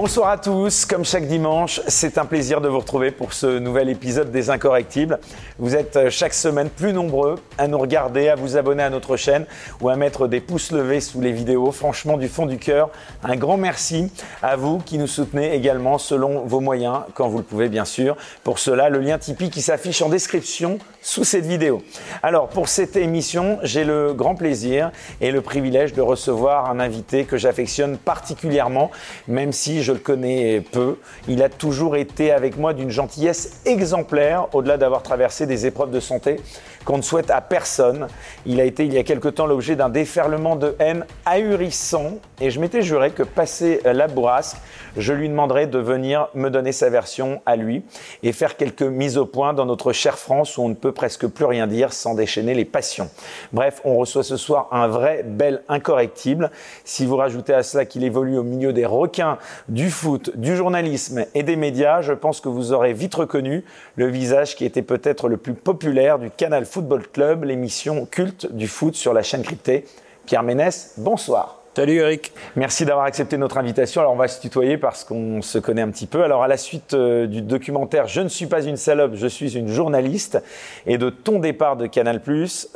[0.00, 3.88] Bonsoir à tous, comme chaque dimanche, c'est un plaisir de vous retrouver pour ce nouvel
[3.88, 5.18] épisode des Incorrectibles.
[5.58, 9.16] Vous êtes euh, chaque semaine plus nombreux à nous regarder, à vous abonner à notre
[9.16, 9.44] chaîne
[9.80, 11.72] ou à mettre des pouces levés sous les vidéos.
[11.72, 12.90] Franchement, du fond du cœur,
[13.24, 17.42] un grand merci à vous qui nous soutenez également selon vos moyens, quand vous le
[17.42, 18.16] pouvez bien sûr.
[18.44, 21.82] Pour cela, le lien Tipeee qui s'affiche en description sous cette vidéo.
[22.22, 27.24] Alors, pour cette émission, j'ai le grand plaisir et le privilège de recevoir un invité
[27.24, 28.92] que j'affectionne particulièrement,
[29.26, 30.96] même si je le connais peu.
[31.28, 36.00] Il a toujours été avec moi d'une gentillesse exemplaire, au-delà d'avoir traversé des épreuves de
[36.00, 36.36] santé
[36.84, 38.08] qu'on ne souhaite à personne.
[38.46, 42.50] Il a été il y a quelque temps l'objet d'un déferlement de haine ahurissant et
[42.50, 44.56] je m'étais juré que passé la bourrasque,
[44.96, 47.82] je lui demanderais de venir me donner sa version à lui
[48.22, 51.26] et faire quelques mises au point dans notre chère France où on ne peut presque
[51.26, 53.10] plus rien dire sans déchaîner les passions.
[53.52, 56.50] Bref, on reçoit ce soir un vrai bel incorrectible.
[56.84, 61.24] Si vous rajoutez à cela qu'il évolue au milieu des requins, du foot, du journalisme
[61.34, 63.64] et des médias, je pense que vous aurez vite reconnu
[63.96, 68.52] le visage qui était peut-être le plus populaire du canal Foot Football Club, l'émission culte
[68.52, 69.84] du foot sur la chaîne cryptée.
[70.26, 71.60] Pierre Ménès, bonsoir.
[71.74, 72.32] Salut Eric.
[72.54, 74.00] Merci d'avoir accepté notre invitation.
[74.00, 76.22] Alors on va se tutoyer parce qu'on se connaît un petit peu.
[76.22, 79.58] Alors à la suite euh, du documentaire Je ne suis pas une salope, je suis
[79.58, 80.40] une journaliste
[80.86, 82.22] et de ton départ de Canal+,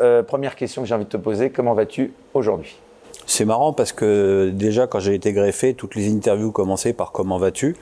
[0.00, 2.77] euh, première question que j'ai envie de te poser, comment vas-tu aujourd'hui?
[3.27, 7.39] C'est marrant parce que déjà quand j'ai été greffé, toutes les interviews commençaient par comment
[7.39, 7.77] vas-tu?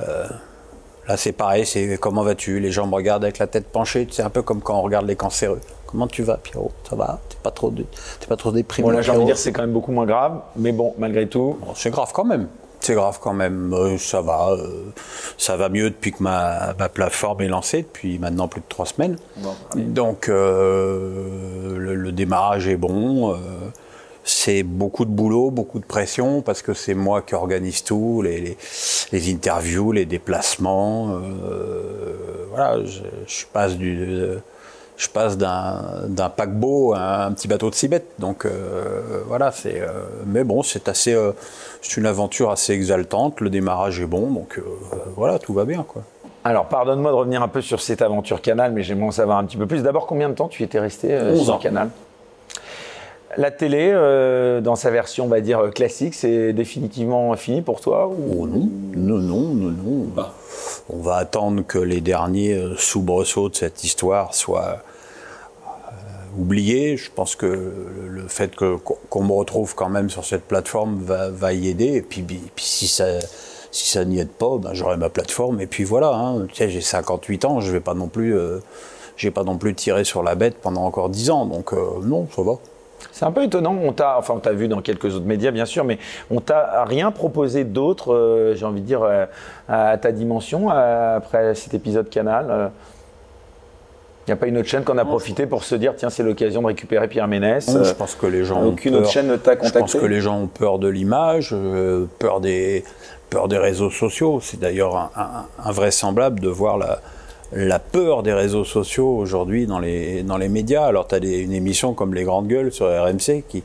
[0.00, 0.26] Euh,
[1.08, 2.58] Là, c'est pareil, c'est comment vas-tu?
[2.58, 4.08] Les gens me regardent avec la tête penchée.
[4.10, 5.60] C'est un peu comme quand on regarde les cancéreux.
[5.86, 6.72] Comment tu vas, Pierrot?
[6.88, 7.20] Ça va?
[7.28, 9.62] T'es pas trop, t'es pas trop déprimé Bon, là, j'ai envie de dire, c'est quand
[9.62, 11.58] même beaucoup moins grave, mais bon, malgré tout.
[11.74, 12.48] c'est grave quand même.
[12.80, 13.72] C'est grave quand même.
[13.72, 14.92] Euh, ça va, euh,
[15.38, 19.16] ça va mieux depuis que ma, plateforme est lancée depuis maintenant plus de trois semaines.
[19.74, 23.34] Donc euh, le, le, démarrage est bon
[24.26, 28.58] c'est beaucoup de boulot, beaucoup de pression, parce que c'est moi qui organise tout, les,
[29.12, 31.10] les, interviews, les déplacements.
[31.12, 34.26] Euh, voilà, je, passe du,
[34.96, 38.08] je passe d'un paquebot à un petit bateau de six bêtes.
[38.18, 39.80] Donc euh, voilà, c'est.
[39.80, 39.92] Euh,
[40.26, 41.16] mais bon, c'est assez,
[41.80, 43.40] c'est une aventure assez exaltante.
[43.40, 44.60] Le démarrage est bon, donc
[45.14, 46.02] voilà, tout va bien, quoi.
[46.42, 49.44] Alors, pardonne-moi de revenir un peu sur cette aventure Canal, mais j'aimerais en savoir un
[49.44, 49.84] petit peu plus.
[49.84, 51.90] D'abord, combien de temps tu étais resté sur Canal?
[53.36, 58.08] La télé, euh, dans sa version, on va dire, classique, c'est définitivement fini pour toi
[58.08, 60.04] Oh non, non, non, non, non.
[60.14, 60.32] Bah,
[60.88, 64.78] on va attendre que les derniers euh, soubresauts de cette histoire soient
[65.64, 66.96] euh, oubliés.
[66.96, 67.46] Je pense que
[68.08, 71.94] le, fait qu'on me retrouve quand même sur cette plateforme va, y aider.
[71.94, 72.24] Et puis,
[72.56, 73.06] si ça
[73.72, 75.60] si ça n'y aide pas, ben, j'aurai ma plateforme.
[75.60, 76.46] Et puis voilà, hein.
[76.54, 78.34] j'ai 58 ans, je vais pas non plus,
[79.18, 81.44] j'ai pas non plus tiré sur la bête pendant encore 10 ans.
[81.44, 82.58] Donc non, ça va.
[83.12, 83.76] C'est un peu étonnant.
[83.82, 85.98] On t'a, enfin, on t'a vu dans quelques autres médias, bien sûr, mais
[86.30, 89.26] on t'a rien proposé d'autre, euh, j'ai envie de dire, euh,
[89.68, 92.70] à ta dimension euh, après cet épisode Canal.
[94.26, 96.24] Il n'y a pas une autre chaîne qu'on a profité pour se dire tiens c'est
[96.24, 97.70] l'occasion de récupérer Pierre Ménès.
[97.70, 99.78] je pense que les gens aucune autre chaîne ne t'a contacté.
[99.78, 101.54] Je pense que les gens ont peur de l'image,
[102.18, 102.82] peur des
[103.30, 104.40] peur des réseaux sociaux.
[104.42, 105.12] C'est d'ailleurs
[105.64, 106.98] invraisemblable de voir la,
[107.52, 110.84] la peur des réseaux sociaux aujourd'hui dans les, dans les médias.
[110.86, 113.62] Alors, tu as une émission comme Les Grandes Gueules sur RMC qui,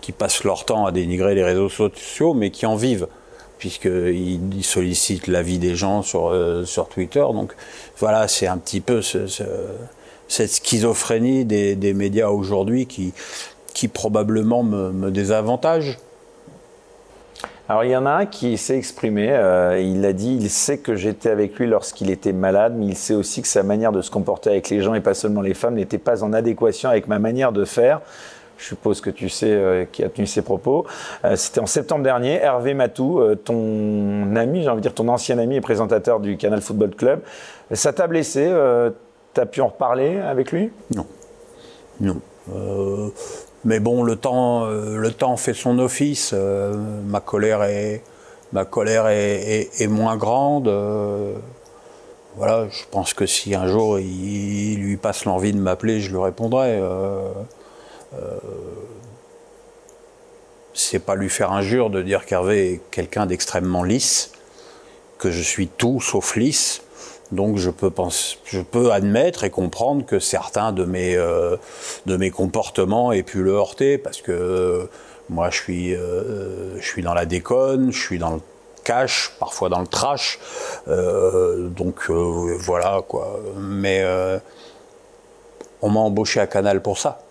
[0.00, 3.08] qui passent leur temps à dénigrer les réseaux sociaux, mais qui en vivent,
[3.58, 7.24] puisqu'ils sollicitent l'avis des gens sur, euh, sur Twitter.
[7.32, 7.52] Donc,
[7.98, 13.12] voilà, c'est un petit peu cette schizophrénie des, des médias aujourd'hui qui,
[13.74, 15.98] qui probablement me, me désavantage.
[17.68, 20.78] Alors il y en a un qui s'est exprimé, euh, il a dit, il sait
[20.78, 24.02] que j'étais avec lui lorsqu'il était malade, mais il sait aussi que sa manière de
[24.02, 27.08] se comporter avec les gens et pas seulement les femmes n'était pas en adéquation avec
[27.08, 28.02] ma manière de faire.
[28.56, 30.86] Je suppose que tu sais euh, qui a tenu ces propos.
[31.24, 32.34] Euh, c'était en septembre dernier.
[32.34, 36.60] Hervé Matou, ton ami, j'ai envie de dire ton ancien ami et présentateur du Canal
[36.60, 37.20] Football Club,
[37.72, 38.48] ça t'a blessé
[39.34, 40.70] Tu as pu en reparler avec lui?
[40.94, 41.06] Non.
[42.00, 42.20] Non.
[43.66, 46.30] Mais bon, le temps, euh, le temps fait son office.
[46.32, 46.72] Euh,
[47.06, 48.00] ma colère est,
[49.88, 50.68] moins grande.
[50.68, 51.34] Euh,
[52.36, 56.22] voilà, je pense que si un jour il, lui passe l'envie de m'appeler, je lui
[56.22, 56.80] répondrai.
[60.72, 64.30] c'est pas lui faire injure de dire qu'Hervé est quelqu'un d'extrêmement lisse,
[65.18, 66.82] que je suis tout sauf lisse.
[67.32, 68.38] Donc je peux, penser,
[68.92, 71.56] admettre et comprendre que certains de mes, euh,
[72.06, 74.90] de mes comportements aient pu le heurter, parce que euh,
[75.28, 78.40] moi je suis, euh, je suis dans la déconne, je suis dans le
[78.84, 80.38] cash, parfois dans le trash,
[80.86, 83.40] donc voilà quoi.
[83.58, 84.04] Mais
[85.82, 87.22] on m'a embauché à Canal pour ça.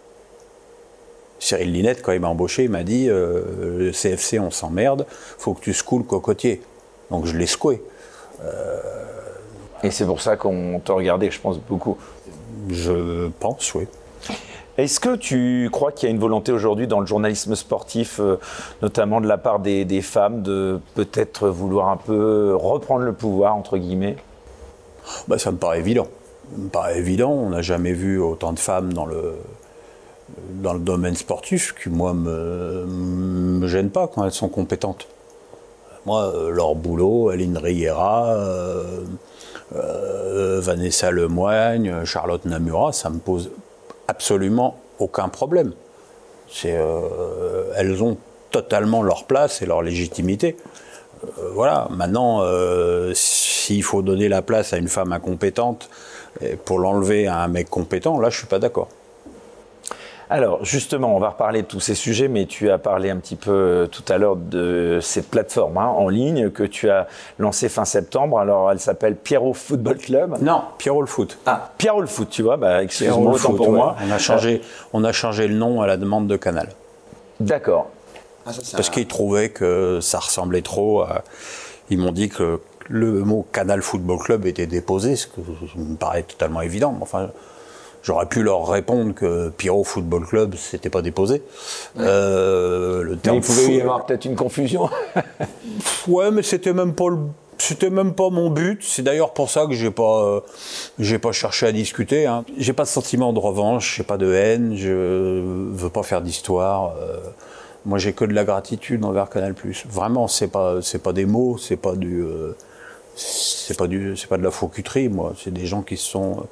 [1.40, 3.10] Cyril Linette, quand il m'a embauché, il m'a dit
[3.94, 5.06] CFC, on s'emmerde,
[5.38, 6.62] faut que tu secoues le cocotier.
[7.10, 7.82] Donc je l'ai secoué.
[9.84, 11.98] Et c'est pour ça qu'on t'a regardé, je pense, beaucoup.
[12.70, 13.88] Je pense, oui.
[14.78, 18.38] Est-ce que tu crois qu'il y a une volonté aujourd'hui dans le journalisme sportif, euh,
[18.82, 23.78] notamment de la part des, femmes, de peut-être vouloir un peu reprendre le pouvoir, entre
[23.78, 24.18] guillemets?
[25.28, 26.08] Bah, Ça me paraît évident.
[26.52, 27.32] Ça me paraît évident.
[27.32, 29.36] On n'a jamais vu autant de femmes dans le,
[30.56, 35.08] dans le domaine sportif qui, moi, me, me gêne pas quand elles sont compétentes.
[36.06, 39.06] Moi, euh, leur boulot, Aline Riera, euh,
[39.72, 43.50] Vanessa Lemoigne, Charlotte Namura, ça me pose
[44.08, 45.74] absolument aucun problème.
[46.66, 48.18] Euh, elles ont
[48.52, 50.56] totalement leur place et leur légitimité.
[51.24, 55.90] Euh, voilà, maintenant, euh, s'il faut donner la place à une femme incompétente
[56.66, 58.90] pour l'enlever à un mec compétent, là, je suis pas d'accord.
[60.30, 63.36] Alors justement, on va reparler de tous ces sujets, mais tu as parlé un petit
[63.36, 67.08] peu euh, tout à l'heure de cette plateforme hein, en ligne que tu as
[67.38, 68.40] lancée fin septembre.
[68.40, 70.38] Alors elle s'appelle Pierrot Football Club.
[70.42, 71.38] Non, Pierrot le Foot.
[71.46, 73.96] Ah, Pierrot le Foot, tu vois, bah, excuse-moi autant pour moi.
[74.06, 74.62] On a, changé,
[74.94, 76.70] on a changé le nom à la demande de Canal.
[77.40, 77.90] D'accord.
[78.48, 81.24] Ah, Parce qu'ils trouvaient que ça ressemblait trop à...
[81.90, 85.42] Ils m'ont dit que le mot Canal Football Club était déposé, ce qui
[85.78, 86.94] me paraît totalement évident.
[86.94, 87.30] Mais enfin,
[88.06, 91.42] J'aurais pu leur répondre que Pierrot Football Club, c'était pas déposé.
[91.98, 94.92] Euh, le terme mais il pouvait y avoir peut-être une confusion.
[96.08, 97.18] ouais, mais c'était même pas le
[97.58, 98.84] c'était même pas mon but.
[98.84, 100.42] C'est d'ailleurs pour ça que j'ai pas, euh,
[101.00, 102.28] j'ai pas cherché à discuter.
[102.28, 102.46] Hein.
[102.60, 105.42] J'ai pas de sentiment de revanche, j'ai pas de haine, je
[105.72, 106.94] veux pas faire d'histoire.
[107.02, 107.18] Euh.
[107.86, 109.56] moi, j'ai que de la gratitude envers Canal+.
[109.90, 112.24] Vraiment, c'est pas, c'est pas des mots, c'est pas du,
[113.16, 115.10] c'est pas du, c'est pas de la faux cuterie.
[115.10, 116.46] Moi, c'est des gens qui se sont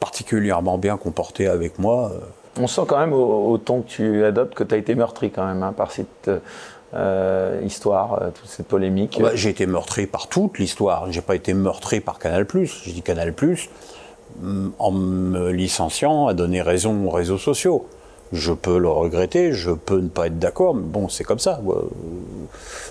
[0.00, 2.12] particulièrement bien comporté avec moi.
[2.60, 5.46] On sent quand même au, ton que tu adoptes que tu as été meurtri quand
[5.46, 6.30] même hein, par cette
[6.94, 9.18] euh, histoire, euh, toute cette polémique.
[9.20, 11.12] Bah, j'ai été meurtri par toute l'histoire.
[11.12, 12.46] J'ai pas été meurtri par Canal+.
[12.82, 13.34] J'ai dit Canal+,
[14.40, 17.86] mm, en me licenciant, a donné raison aux réseaux sociaux.
[18.32, 21.60] Je peux le regretter, je peux ne pas être d'accord, mais bon, c'est comme ça.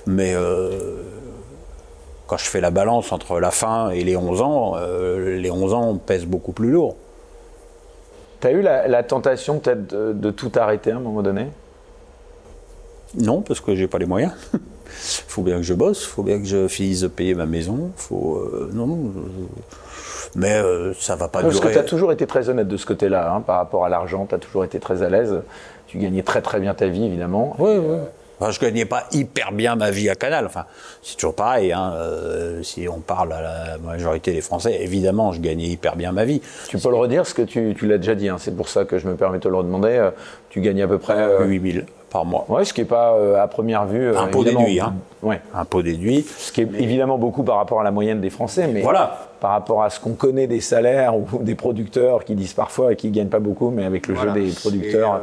[0.05, 1.01] Mais euh,
[2.27, 5.73] quand je fais la balance entre la fin et les 11 ans, euh, les 11
[5.73, 6.95] ans pèsent beaucoup plus lourd.
[8.41, 11.47] Tu as eu la, tentation peut-être de, tout arrêter à un moment donné?
[13.17, 14.33] Non, parce que j'ai pas les moyens.
[14.53, 14.59] Il
[15.27, 17.91] faut bien que je bosse, il faut bien que je finisse de payer ma maison.
[17.95, 19.11] Faut, euh, non, non.
[20.35, 21.53] Mais euh, ça va pas durer.
[21.53, 23.89] Parce que tu as toujours été très honnête de ce côté-là, hein, par rapport à
[23.89, 25.41] l'argent, tu as toujours été très à l'aise.
[25.87, 27.55] Tu gagnais très très bien ta vie, évidemment.
[27.57, 27.97] Oui, oui.
[28.39, 30.45] Enfin, je gagnais pas hyper bien ma vie à Canal.
[30.45, 30.65] Enfin,
[31.01, 31.71] c'est toujours pareil.
[31.71, 31.93] Hein.
[31.95, 36.25] Euh, si on parle à la majorité des Français, évidemment, je gagnais hyper bien ma
[36.25, 36.41] vie.
[36.69, 38.29] Tu peux le redire, ce que tu, tu l'as déjà dit.
[38.29, 38.37] Hein.
[38.39, 39.97] C'est pour ça que je me permets de te le redemander.
[39.97, 40.11] Euh,
[40.49, 41.45] tu gagnais à peu près euh...
[41.45, 42.45] 8000 par mois.
[42.49, 44.15] Ouais, ce qui n'est pas euh, à première vue.
[44.15, 44.79] un pot déduit.
[44.79, 44.93] Hein.
[45.21, 45.41] Ouais.
[45.53, 46.25] Un pot déduit.
[46.37, 49.27] Ce qui est évidemment beaucoup par rapport à la moyenne des Français, mais voilà.
[49.39, 53.11] par rapport à ce qu'on connaît des salaires ou des producteurs qui disent parfois qu'ils
[53.11, 55.21] ne gagnent pas beaucoup, mais avec le jeu des producteurs.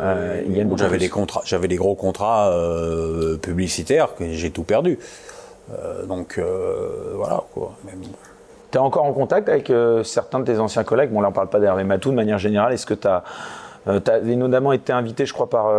[0.00, 0.42] Euh,
[0.76, 4.98] j'avais des contrats, j'avais des gros contrats euh, publicitaires que j'ai tout perdu.
[5.72, 6.40] Euh, donc
[7.14, 7.74] voilà quoi.
[8.70, 9.72] Tu es encore en contact avec
[10.04, 11.10] certains de tes anciens collègues?
[11.10, 12.72] Bon, là, on ne parle pas d'Hervé Matou de manière générale.
[12.72, 13.24] Est-ce que tu as,
[13.86, 15.72] notamment été invité, je crois, par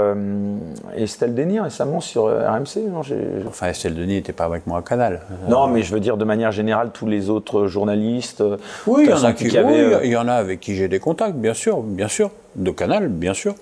[0.95, 3.01] Estelle Denis récemment sur RMC non
[3.47, 5.21] Enfin, Estelle Denis n'était pas avec moi à Canal.
[5.47, 8.43] Non, mais je veux dire de manière générale, tous les autres journalistes.
[8.87, 11.35] Oui, il y, en a qui, il y en a avec qui j'ai des contacts,
[11.35, 12.31] bien sûr, bien sûr.
[12.55, 13.55] De Canal, bien sûr.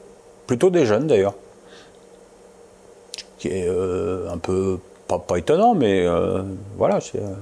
[0.47, 1.35] Plutôt des jeunes d'ailleurs.
[3.37, 6.41] Qui est euh, un peu, pas, étonnant, mais euh,
[6.77, 6.99] voilà.
[7.15, 7.35] Euh.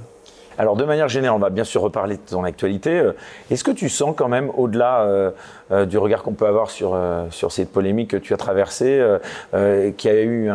[0.57, 3.11] Alors de manière générale, on va bien sûr reparler de ton actualité.
[3.51, 5.33] Est-ce que tu sens quand même, au-delà
[5.85, 6.97] du regard qu'on peut avoir sur,
[7.29, 9.03] sur cette polémique que tu as traversée,
[9.51, 10.49] qu'il y a eu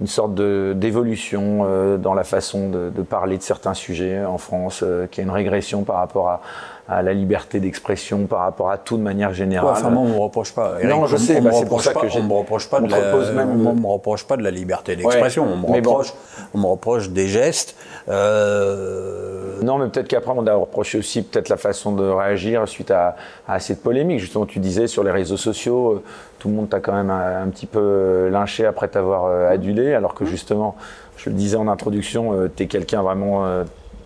[0.00, 5.22] une sorte d'évolution dans la façon de, de, parler de certains sujets en France, qu'il
[5.22, 6.40] y a une régression par rapport à,
[6.88, 9.70] à la liberté d'expression par rapport à tout de manière générale.
[9.70, 10.78] enfin, moi, on me reproche pas.
[10.84, 13.74] non, je sais, bah, c'est pour ça que je me reproche pas de la, on,
[13.74, 15.44] me reproche pas de la liberté d'expression.
[15.44, 16.12] on, me reproche,
[16.54, 17.76] on me reproche des gestes.
[18.08, 19.62] Euh...
[19.62, 23.14] Non, mais peut-être qu'après, on a reproché aussi peut-être la façon de réagir suite à,
[23.46, 24.18] à, cette polémique.
[24.18, 26.02] Justement, tu disais sur les réseaux sociaux, euh,
[26.40, 30.14] tout le monde t'a quand même un, petit peu euh, lynché après t'avoir adulé, alors
[30.14, 30.28] que mmh.
[30.28, 30.74] justement,
[31.16, 33.44] je le disais en introduction, tu es quelqu'un vraiment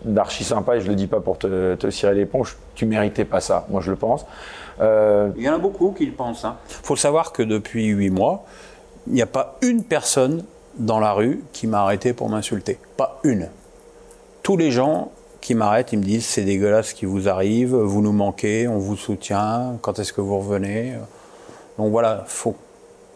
[0.03, 2.57] d'archi sympa et je le dis pas pour te, te cirer l'éponge.
[2.75, 4.25] Tu méritais pas ça, moi je le pense.
[4.79, 6.43] Euh, il y en a beaucoup qui le pensent.
[6.43, 6.57] Il hein.
[6.67, 8.45] faut savoir que depuis huit mois,
[9.07, 10.43] il n'y a pas une personne
[10.77, 12.77] dans la rue qui m'a arrêté pour m'insulter.
[12.97, 13.49] Pas une.
[14.43, 15.11] Tous les gens
[15.41, 18.77] qui m'arrêtent, ils me disent c'est dégueulasse ce qui vous arrive, vous nous manquez, on
[18.77, 20.93] vous soutient, quand est-ce que vous revenez?
[21.77, 22.55] Donc voilà, faut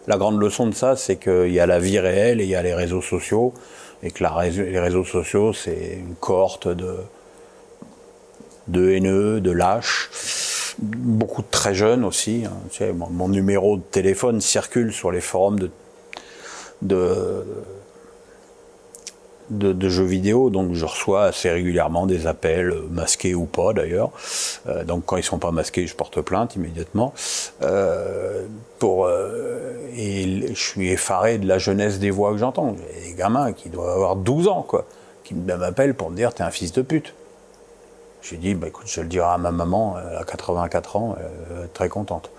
[0.07, 2.55] La grande leçon de ça, c'est qu'il y a la vie réelle et il y
[2.55, 3.53] a les réseaux sociaux,
[4.03, 6.97] et que les réseaux sociaux, c'est une cohorte de,
[8.89, 12.45] haineux, de lâches, beaucoup de très jeunes aussi.
[12.45, 12.93] Hein.
[12.93, 15.69] Mon, numéro de téléphone circule sur les forums
[16.81, 17.45] de,
[19.51, 24.11] de, jeux vidéo, donc je reçois assez régulièrement des appels, masqués ou pas d'ailleurs.
[24.67, 27.13] Euh, donc quand ils sont pas masqués, je porte plainte immédiatement.
[27.61, 28.45] Euh,
[28.79, 32.75] pour, euh, et je suis effaré de la jeunesse des voix que j'entends.
[33.03, 34.85] Des gamins qui doivent avoir 12 ans, quoi,
[35.23, 37.13] qui m'appellent pour me dire t'es un fils de pute.
[38.21, 41.15] J'ai dit, bah, écoute, je le dirai à ma maman, à 84 ans,
[41.73, 42.29] très contente.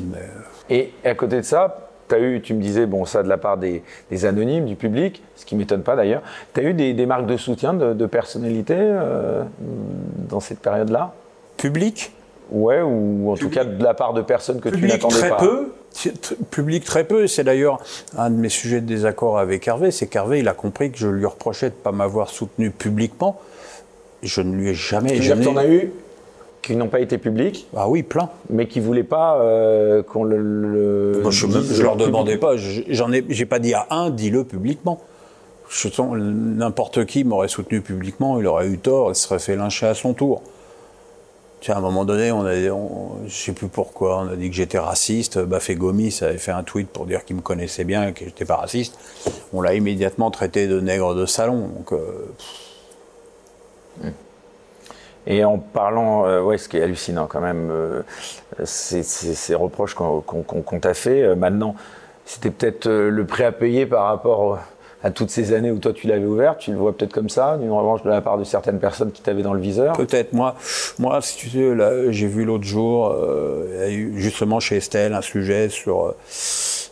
[0.00, 0.28] Mais...
[0.70, 3.58] Et à côté de ça, as eu, tu me disais, bon, ça de la part
[3.58, 3.82] des,
[4.24, 6.22] anonymes, du public, ce qui ne m'étonne pas d'ailleurs.
[6.54, 9.42] Tu as eu des, marques de soutien de, de personnalité euh,
[10.28, 11.12] dans cette période-là?
[11.56, 12.12] Public?
[12.50, 15.36] Ouais, ou en tout cas de la part de personnes que tu n'attendais pas.
[15.36, 15.72] Très peu.
[16.50, 17.26] Public très peu.
[17.26, 17.80] C'est d'ailleurs
[18.16, 19.90] un de mes sujets de désaccord avec Hervé.
[19.90, 23.40] C'est qu'Hervé, il a compris que je lui reprochais de ne pas m'avoir soutenu publiquement.
[24.22, 25.18] Je ne lui ai jamais.
[25.18, 25.92] Tu en as eu
[26.66, 27.68] qui n'ont pas été publics.
[27.76, 28.28] Ah oui, plein.
[28.50, 31.20] Mais qui voulaient pas euh, qu'on le.
[31.22, 32.56] Moi, je, ne leur demandais pas.
[32.56, 35.00] J'en ai, j'ai pas dit à un, dis-le publiquement.
[36.16, 40.12] N'importe qui m'aurait soutenu publiquement, il aurait eu tort, il serait fait lyncher à son
[40.12, 40.42] tour.
[41.60, 42.70] Tiens, à un moment donné, on a, je
[43.28, 45.38] sais plus pourquoi, on a dit que j'étais raciste.
[45.38, 48.44] Bafé Gomis avait fait un tweet pour dire qu'il me connaissait bien et que j'étais
[48.44, 48.96] pas raciste.
[49.52, 51.68] On l'a immédiatement traité de nègre de salon.
[51.68, 52.26] Donc, euh,
[55.26, 58.02] et en parlant, euh, ouais, ce qui est hallucinant quand même, euh,
[58.64, 61.74] ces reproches qu'on t'a fait, euh, maintenant,
[62.24, 64.58] c'était peut-être le prêt à payer par rapport
[65.02, 67.58] à toutes ces années où toi tu l'avais ouvert, tu le vois peut-être comme ça,
[67.60, 70.32] une revanche de la part de certaines personnes qui t'avaient dans le viseur Peut-être.
[70.32, 70.56] Moi,
[70.98, 71.76] moi, si tu sais,
[72.12, 73.14] j'ai vu l'autre jour,
[74.14, 76.14] justement chez Estelle un sujet sur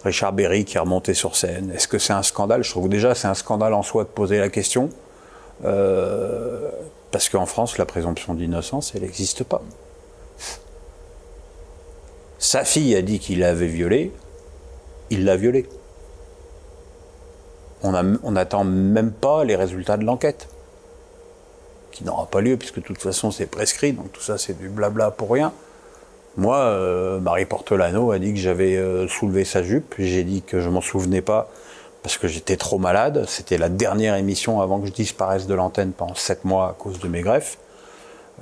[0.05, 1.73] Richard Berry qui est remonté sur scène.
[1.75, 2.63] Est-ce que c'est un scandale?
[2.63, 4.91] Je trouve déjà c'est un scandale en soi de poser la question.
[7.15, 9.63] Parce qu'en France, la présomption d'innocence, elle n'existe pas.
[12.41, 14.11] Sa fille a dit qu'il l'avait violée,
[15.11, 15.65] il l'a violée.
[17.85, 17.93] On
[18.33, 20.49] n'attend même pas les résultats de l'enquête,
[21.93, 24.69] qui n'aura pas lieu, puisque de toute façon c'est prescrit, donc tout ça c'est du
[24.69, 25.53] blabla pour rien.
[26.37, 30.59] Moi, euh, Marie Portolano a dit que j'avais euh, soulevé sa jupe, j'ai dit que
[30.59, 31.49] je m'en souvenais pas
[32.05, 33.25] parce que j'étais trop malade.
[33.27, 37.01] C'était la dernière émission avant que je disparaisse de l'antenne pendant sept mois à cause
[37.01, 37.57] de mes greffes.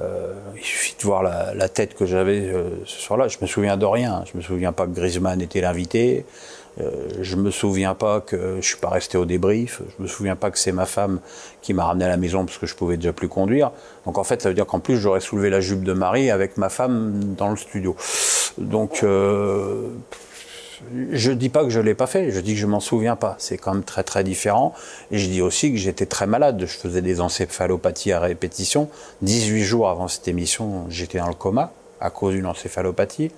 [0.00, 3.28] Euh, il suffit de voir la, tête que j'avais euh, ce soir-là.
[3.28, 4.24] Je me souviens de rien.
[4.30, 6.26] Je me souviens pas que Griezmann était l'invité.
[6.80, 6.90] Euh,
[7.20, 9.80] je me souviens pas que je suis pas resté au débrief.
[9.96, 11.20] Je me souviens pas que c'est ma femme
[11.60, 13.70] qui m'a ramené à la maison parce que je pouvais déjà plus conduire.
[14.06, 16.56] Donc en fait, ça veut dire qu'en plus j'aurais soulevé la jupe de Marie avec
[16.56, 17.94] ma femme dans le studio.
[18.58, 19.88] Donc euh,
[21.12, 23.36] je dis pas que je l'ai pas fait, je dis que je m'en souviens pas.
[23.38, 24.74] C'est quand même très très différent.
[25.10, 26.60] Et je dis aussi que j'étais très malade.
[26.60, 28.88] Je faisais des encéphalopathies à répétition.
[29.22, 33.30] 18 jours avant cette émission, j'étais dans le coma à cause d'une encéphalopathie.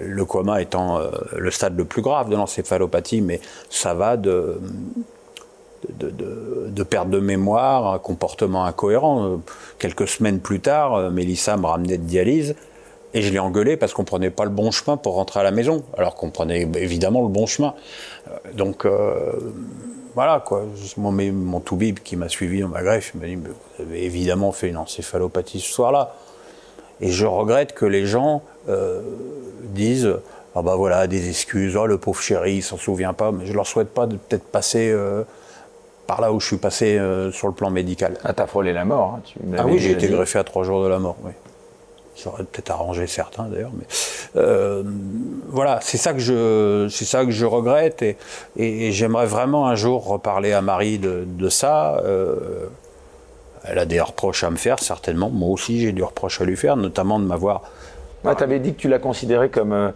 [0.00, 4.60] Le coma étant euh, le stade le plus grave de l'encéphalopathie, mais ça va de,
[5.88, 6.12] de,
[6.68, 9.40] de, perte de mémoire, un comportement incohérent.
[9.80, 12.54] Quelques semaines plus tard, Mélissa me ramenait de dialyse
[13.14, 15.50] et je l'ai engueulé parce qu'on prenait pas le bon chemin pour rentrer à la
[15.50, 17.74] maison, alors qu'on prenait évidemment le bon chemin.
[18.28, 19.32] Euh, donc euh,
[20.14, 20.64] voilà quoi.
[20.96, 24.52] Mon, mon toubib qui m'a suivi dans ma greffe, il m'a dit Vous avez évidemment
[24.52, 26.14] fait une encéphalopathie ce soir-là.
[27.00, 29.00] Et je regrette que les gens euh,
[29.62, 30.12] disent
[30.54, 33.54] Ah bah voilà, des excuses, oh, le pauvre chéri, il s'en souvient pas, mais je
[33.54, 34.94] leur souhaite pas de peut-être passer.
[36.06, 37.00] par là où je suis passé
[37.32, 38.18] sur le plan médical.
[38.24, 39.14] Ah, t'as frôlé la mort.
[39.16, 41.16] Hein, tu ah oui, j'ai été greffé à trois jours de la mort.
[41.22, 41.32] Oui.
[42.18, 43.84] Ça aurait peut-être arrangé certains d'ailleurs, mais
[44.36, 44.82] euh,
[45.46, 48.16] voilà, c'est ça que je, c'est ça que je regrette et,
[48.56, 51.98] et, j'aimerais vraiment un jour reparler à Marie de, de ça.
[51.98, 52.66] Euh,
[53.62, 55.30] elle a des reproches à me faire certainement.
[55.30, 57.62] Moi aussi, j'ai des reproches à lui faire, notamment de m'avoir.
[58.22, 59.90] Tu avais dit que tu la considérais comme euh,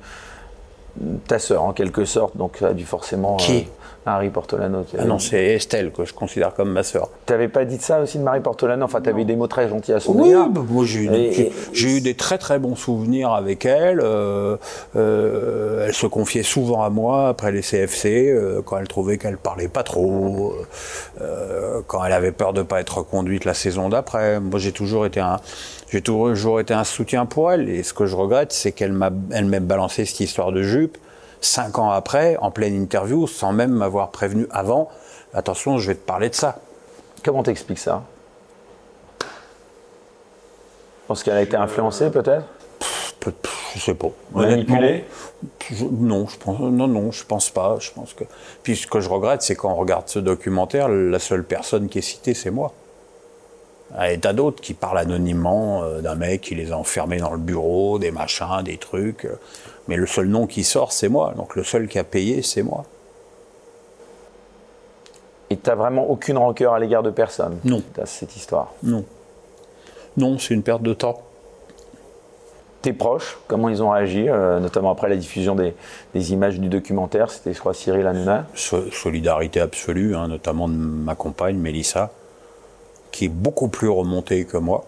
[1.26, 3.36] ta sœur en quelque sorte, donc ça a dû forcément.
[3.36, 3.66] Qui?
[4.04, 4.84] Marie Portolano.
[4.98, 7.08] Ah non, c'est Estelle que je considère comme ma sœur.
[7.26, 9.46] Tu n'avais pas dit ça aussi de Marie Portolano Enfin, tu avais eu des mots
[9.46, 10.48] très gentils à son oui, égard.
[10.48, 14.00] Bah, moi, j'ai eu, eu, des très très bons souvenirs avec elle.
[14.02, 14.56] Euh,
[14.96, 19.36] euh, elle se confiait souvent à moi après les CFC, euh, quand elle trouvait qu'elle
[19.36, 20.54] parlait pas trop,
[21.86, 24.40] quand elle avait peur de pas être reconduite la saison d'après.
[24.40, 25.36] Moi, j'ai toujours été un,
[25.90, 27.68] j'ai toujours été un soutien pour elle.
[27.68, 30.98] Et ce que je regrette, c'est qu'elle m'a, elle m'a balancé cette histoire de jupe
[31.42, 34.88] cinq ans après, en pleine interview, sans même m'avoir prévenu avant,
[35.34, 36.58] attention, je vais te parler de ça.
[37.24, 38.02] Comment t'expliques ça?
[41.06, 42.46] Pense qu'elle a été influencée peut-être?
[43.74, 44.08] Je sais pas.
[44.32, 45.04] Manipulé
[45.92, 47.76] Non, je pense, non, non, je pense pas.
[47.78, 48.24] Je pense que.
[48.62, 51.98] Puis ce que je regrette, c'est quand on regarde ce documentaire, la seule personne qui
[51.98, 52.72] est citée, c'est moi.
[54.04, 57.38] Et t'as d'autres qui parlent anonymement euh, d'un mec qui les a enfermés dans le
[57.38, 59.28] bureau, des machins, des trucs.
[59.88, 61.32] Mais le seul nom qui sort, c'est moi.
[61.36, 62.84] Donc le seul qui a payé, c'est moi.
[65.50, 67.58] Et t'as vraiment aucune rancœur à l'égard de personne?
[67.64, 67.82] Non.
[67.94, 68.72] Dans cette histoire?
[68.82, 69.04] Non.
[70.16, 71.22] Non, c'est une perte de temps.
[72.80, 77.30] Tes proches, comment ils ont réagi, euh, notamment après la diffusion des, images du documentaire?
[77.30, 82.10] C'était, je crois, Cyril Hanouna Solidarité absolue, hein, notamment de ma compagne, Mélissa,
[83.10, 84.84] qui est beaucoup plus remontée que moi.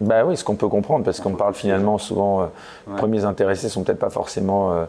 [0.00, 2.46] Bah oui, ce qu'on peut comprendre, parce qu'on parle finalement souvent, euh,
[2.88, 4.84] les premiers intéressés sont peut-être pas forcément euh,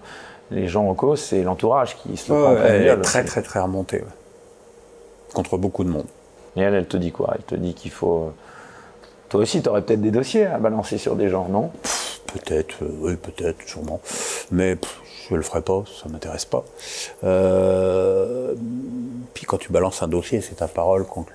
[0.52, 3.60] les gens en cause, c'est l'entourage qui se le prend Elle est très très très
[3.60, 4.04] remontée,
[5.34, 6.08] contre beaucoup de monde.
[6.56, 7.34] Et elle, elle te dit quoi?
[7.36, 8.32] Elle te dit qu'il faut...
[9.30, 11.72] Toi aussi, tu aurais peut-être des dossiers à balancer sur des gens, non?
[12.34, 14.02] Peut-être, euh, oui, peut-être, sûrement.
[14.52, 14.78] Mais
[15.30, 16.66] je le ferai pas, ça m'intéresse pas.
[17.24, 18.54] Euh,
[19.34, 21.32] puis quand tu balances un dossier, c'est ta parole contre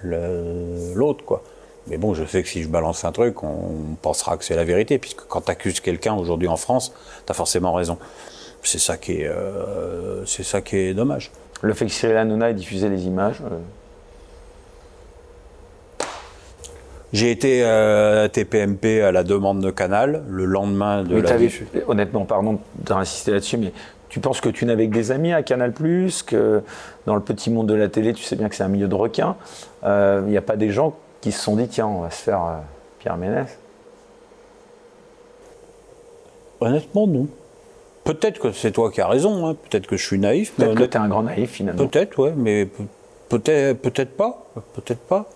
[0.94, 1.42] l'autre, quoi.
[1.88, 4.64] Mais bon, je sais que si je balance un truc, on pensera que c'est la
[4.64, 6.92] vérité, puisque quand tu accuses quelqu'un aujourd'hui en France,
[7.24, 7.98] tu as forcément raison.
[8.62, 11.30] C'est ça qui est, euh, c'est ça qui est dommage.
[11.62, 13.40] Le fait que Cyril Hanouna ait diffusé les images,
[17.12, 21.36] J'ai été euh, à TPMP à la demande de Canal le lendemain de la
[21.86, 23.72] Honnêtement, pardon d'insister là-dessus, mais
[24.08, 26.62] tu penses que tu n'avais que des amis à Canal que
[27.06, 28.94] dans le petit monde de la télé, tu sais bien que c'est un milieu de
[28.94, 29.36] requins.
[29.82, 32.22] Il euh, n'y a pas des gens qui se sont dit tiens, on va se
[32.22, 32.54] faire euh,
[33.00, 33.48] Pierre Ménès
[36.60, 37.26] Honnêtement, non.
[38.04, 39.56] Peut-être que c'est toi qui as raison, hein.
[39.68, 40.52] peut-être que je suis naïf.
[40.52, 41.84] Peut-être que tu es un grand naïf finalement.
[41.84, 42.68] Peut-être, ouais, mais
[43.28, 44.46] peut-être peut-être pas.
[44.74, 45.28] Peut-être pas.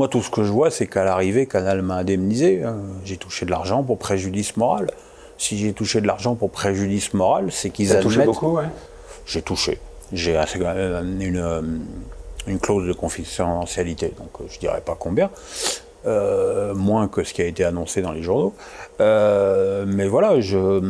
[0.00, 2.64] Moi, tout ce que je vois, c'est qu'à l'arrivée, Canal m'a indemnisé.
[2.64, 2.78] Hein.
[3.04, 4.90] J'ai touché de l'argent pour préjudice moral.
[5.38, 8.02] Si j'ai touché de l'argent pour préjudice moral, c'est qu'ils admettent.
[8.02, 8.64] touché beaucoup, ouais.
[9.26, 9.78] J'ai touché.
[10.12, 11.62] J'ai une, euh,
[12.46, 15.30] une clause de confidentialité, donc euh, je dirais pas combien.
[16.06, 18.54] Euh, moins que ce qui a été annoncé dans les journaux.
[19.00, 20.80] mais voilà, je,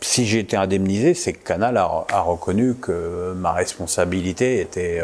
[0.00, 5.02] si j'ai été indemnisé, c'est que Canal a, reconnu que ma responsabilité était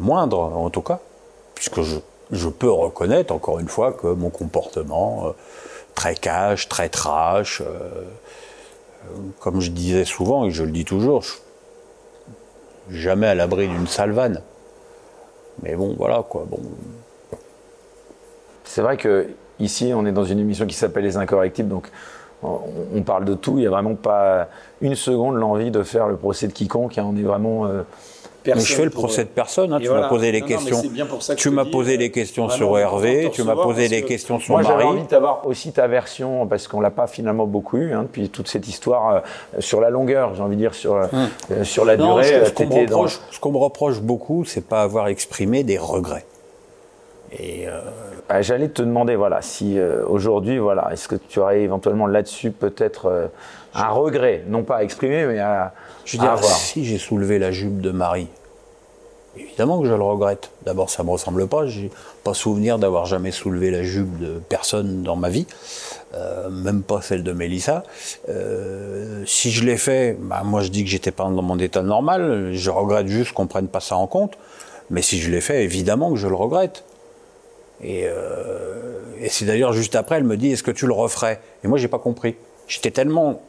[0.00, 0.98] moindre en tout cas,
[1.54, 5.30] puisque je, peux reconnaître encore une fois que mon comportement euh,
[5.94, 8.04] très cash, très trash, euh,
[9.38, 11.24] comme je disais souvent et je le dis toujours,
[12.90, 14.40] jamais à l'abri d'une salvane.
[15.62, 16.46] Mais bon, voilà quoi.
[16.48, 16.60] Bon.
[18.64, 21.88] C'est vrai que ici, on est dans une émission qui s'appelle Les Incorrectibles, donc
[22.42, 23.58] on, parle de tout.
[23.58, 24.48] Il n'y a vraiment pas
[24.80, 26.96] une seconde l'envie de faire le procès de quiconque.
[26.96, 27.06] Hein.
[27.06, 27.68] On est vraiment
[28.46, 29.72] mais je fais le procès de personne.
[29.72, 30.82] Hein, tu m'as posé les questions.
[31.36, 33.30] tu m'as posé les questions sur Hervé.
[33.32, 34.66] Tu m'as posé les questions sur Marie.
[34.66, 38.02] Moi, j'avais envie d'avoir aussi ta version parce qu'on l'a pas finalement beaucoup eu hein,
[38.02, 39.20] depuis toute cette histoire euh,
[39.60, 40.34] sur la longueur.
[40.34, 41.28] J'ai envie de dire sur euh, hum.
[41.50, 42.44] euh, sur la durée.
[42.44, 46.24] Ce, qu'on me, reproche, ce qu'on me reproche beaucoup, c'est pas avoir exprimé des regrets.
[47.38, 47.66] Et
[48.28, 53.30] bah, j'allais te demander, voilà, si aujourd'hui, voilà, est-ce que tu aurais éventuellement là-dessus peut-être
[53.72, 55.72] un regret, non pas à exprimer, mais à,
[56.10, 58.26] je veux dire, si j'ai soulevé la jupe de Marie,
[59.36, 60.50] évidemment que je le regrette.
[60.64, 61.66] D'abord, ça me ressemble pas.
[61.66, 61.90] J'ai
[62.24, 65.46] pas souvenir d'avoir jamais soulevé la jupe de personne dans ma vie,
[66.14, 67.84] euh, même pas celle de Mélissa.
[68.28, 71.82] Euh, si je l'ai fait, bah, moi je dis que j'étais pas dans mon état
[71.82, 72.50] normal.
[72.54, 74.36] Je regrette juste qu'on prenne pas ça en compte.
[74.90, 76.82] Mais si je l'ai fait, évidemment que je le regrette.
[77.82, 81.40] Et, euh, et c'est d'ailleurs juste après, elle me dit Est-ce que tu le referais?
[81.62, 82.34] Et moi, j'ai pas compris.
[82.66, 83.40] J'étais tellement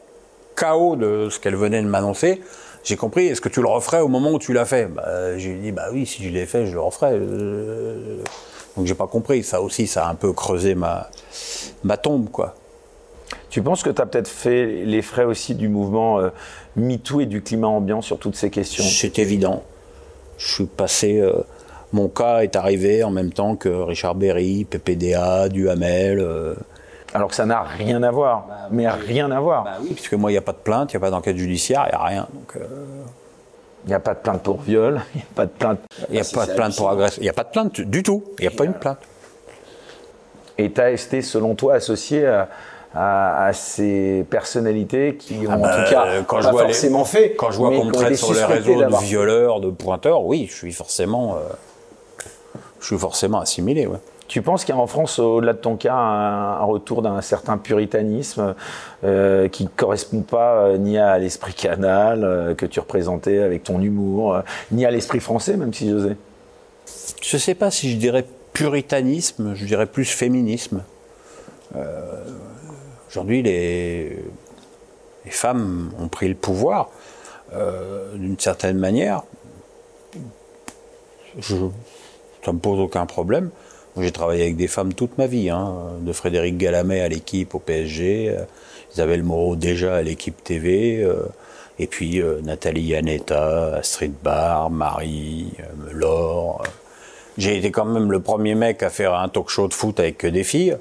[0.55, 2.41] chaos de ce qu'elle venait de m'annoncer,
[2.83, 4.87] j'ai compris, est-ce que tu le referais au moment où tu l'as fait?
[4.87, 7.13] Bah, J'ai dit, bah oui, si je l'ai fait, je le referais.
[7.13, 8.17] Euh,
[8.75, 9.43] donc j'ai pas compris.
[9.43, 11.09] Ça aussi, ça a un peu creusé ma,
[11.83, 12.55] ma tombe, quoi.
[13.49, 16.29] Tu penses que tu as peut-être fait les frais aussi du mouvement euh,
[16.75, 18.83] MeToo et du climat ambiant sur toutes ces questions?
[18.83, 19.63] C'est évident.
[20.37, 21.19] Je suis passé.
[21.19, 21.33] Euh,
[21.93, 26.25] mon cas est arrivé en même temps que Richard Berry, PPDA, Duhamel.
[27.13, 29.63] Alors que ça n'a rien à voir, bah, mais rien à voir.
[29.63, 31.35] Bah oui, puisque moi, il n'y a pas de plainte, il n'y a pas d'enquête
[31.35, 32.27] judiciaire, il n'y a rien.
[32.33, 32.67] Donc, euh,
[33.85, 35.79] Il n'y a pas de plainte pour viol, il n'y a pas de plainte.
[36.09, 38.03] Il n'y a pas de plainte pour agression, il n'y a pas de plainte du
[38.03, 38.99] tout, il n'y a pas une plainte.
[40.57, 42.25] Et tu as été, selon toi, associé
[42.93, 47.05] à, ces personnalités qui ont, ah en bah, tout cas, quand pas je vois forcément
[47.05, 47.35] fait.
[47.35, 50.55] Quand je vois qu'on me traite sur les réseaux de violeurs, de pointeurs, oui, je
[50.55, 51.39] suis forcément, euh,
[52.79, 53.87] je suis forcément assimilé.
[53.87, 53.97] Ouais.
[54.31, 57.57] Tu penses qu'il y a en France, au-delà de ton cas, un, retour d'un certain
[57.57, 58.55] puritanisme
[59.03, 63.65] euh, qui ne correspond pas euh, ni à l'esprit canal euh, que tu représentais avec
[63.65, 64.41] ton humour,
[64.71, 66.15] ni à l'esprit français, même si j'osais?
[67.21, 70.81] Je ne sais pas si je dirais puritanisme, je dirais plus féminisme.
[73.09, 74.17] Aujourd'hui, les,
[75.25, 76.89] femmes ont pris le pouvoir
[78.13, 79.23] d'une certaine manière.
[81.41, 83.49] Ça me pose aucun problème.
[83.97, 87.59] J'ai travaillé avec des femmes toute ma vie, hein, de Frédéric Galamet à l'équipe au
[87.59, 88.43] PSG, euh,
[88.93, 91.25] Isabelle Moreau déjà à l'équipe TV, euh,
[91.79, 96.63] et puis euh, Nathalie Yanetta, Astrid Barr, Marie, euh, Laure.
[97.37, 100.25] J'ai été quand même le premier mec à faire un talk show de foot avec
[100.25, 100.77] des filles.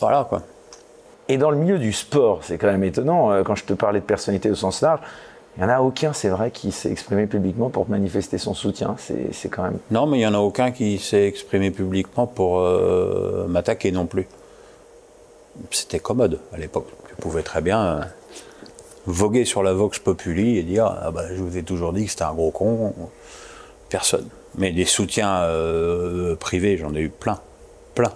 [0.00, 0.42] Voilà quoi.
[1.28, 4.04] Et dans le milieu du sport, c'est quand même étonnant, quand je te parlais de
[4.04, 5.00] personnalité au sens large,
[5.56, 8.96] il n'y en a aucun, c'est vrai, qui s'est exprimé publiquement pour manifester son soutien.
[8.98, 9.78] C'est quand même.
[9.90, 14.06] Non, mais il n'y en a aucun qui s'est exprimé publiquement pour euh, m'attaquer non
[14.06, 14.26] plus.
[15.70, 16.88] C'était commode à l'époque.
[17.10, 18.00] Je pouvais très bien euh,
[19.04, 22.10] voguer sur la Vox Populi et dire ah bah, Je vous ai toujours dit que
[22.10, 22.94] c'était un gros con.
[23.90, 24.28] Personne.
[24.56, 27.38] Mais des soutiens euh, privés, j'en ai eu plein.
[27.94, 28.12] Plein.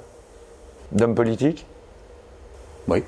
[0.90, 1.66] D'homme politique
[2.88, 3.02] Oui.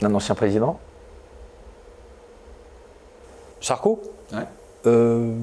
[0.00, 0.80] D'un ancien président?
[3.62, 4.40] Sarko Ouais.
[4.86, 5.34] euh,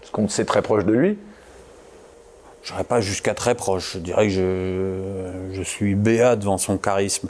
[0.00, 1.18] Parce qu'on sait très proche de lui.
[2.62, 3.94] Je n'irais pas jusqu'à très proche.
[3.94, 7.28] Je dirais que je, je suis béat devant son charisme.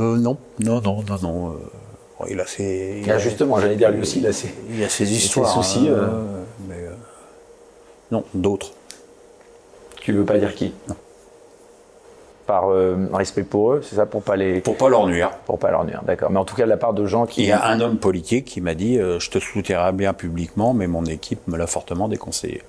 [0.00, 1.50] Euh, non, non, non, non, non.
[1.50, 3.00] euh, il a ses.
[3.04, 4.48] il Ah, a- justement, j'allais dire lui aussi, là, c'est.
[4.70, 5.52] Il y a ses ses histoires.
[5.52, 6.42] soucis, hein, euh.
[6.68, 6.90] mais, euh,
[8.10, 8.72] non, d'autres.
[10.00, 10.72] Tu veux pas dire qui?
[10.88, 10.96] Non.
[12.50, 14.60] Par euh, respect pour eux, c'est ça, pour pas les.
[14.60, 15.30] Pour pas leur nuire.
[15.46, 16.32] Pour pas leur nuire, d'accord.
[16.32, 17.42] Mais en tout cas, de la part de gens qui.
[17.42, 20.74] Il y a un homme politique qui m'a dit euh, Je te soutiendrai bien publiquement,
[20.74, 22.62] mais mon équipe me l'a fortement déconseillé.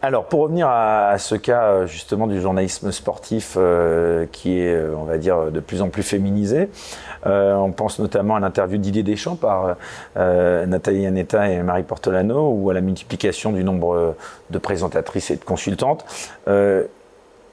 [0.00, 4.80] Alors, pour revenir à, à ce cas euh, justement du journalisme sportif euh, qui est,
[4.96, 6.68] on va dire, de plus en plus féminisé,
[7.26, 9.74] euh, on pense notamment à l'interview d'Didier Deschamps par
[10.16, 14.14] euh, Nathalie Anetta et Marie Portolano ou à la multiplication du nombre
[14.50, 16.04] de présentatrices et de consultantes.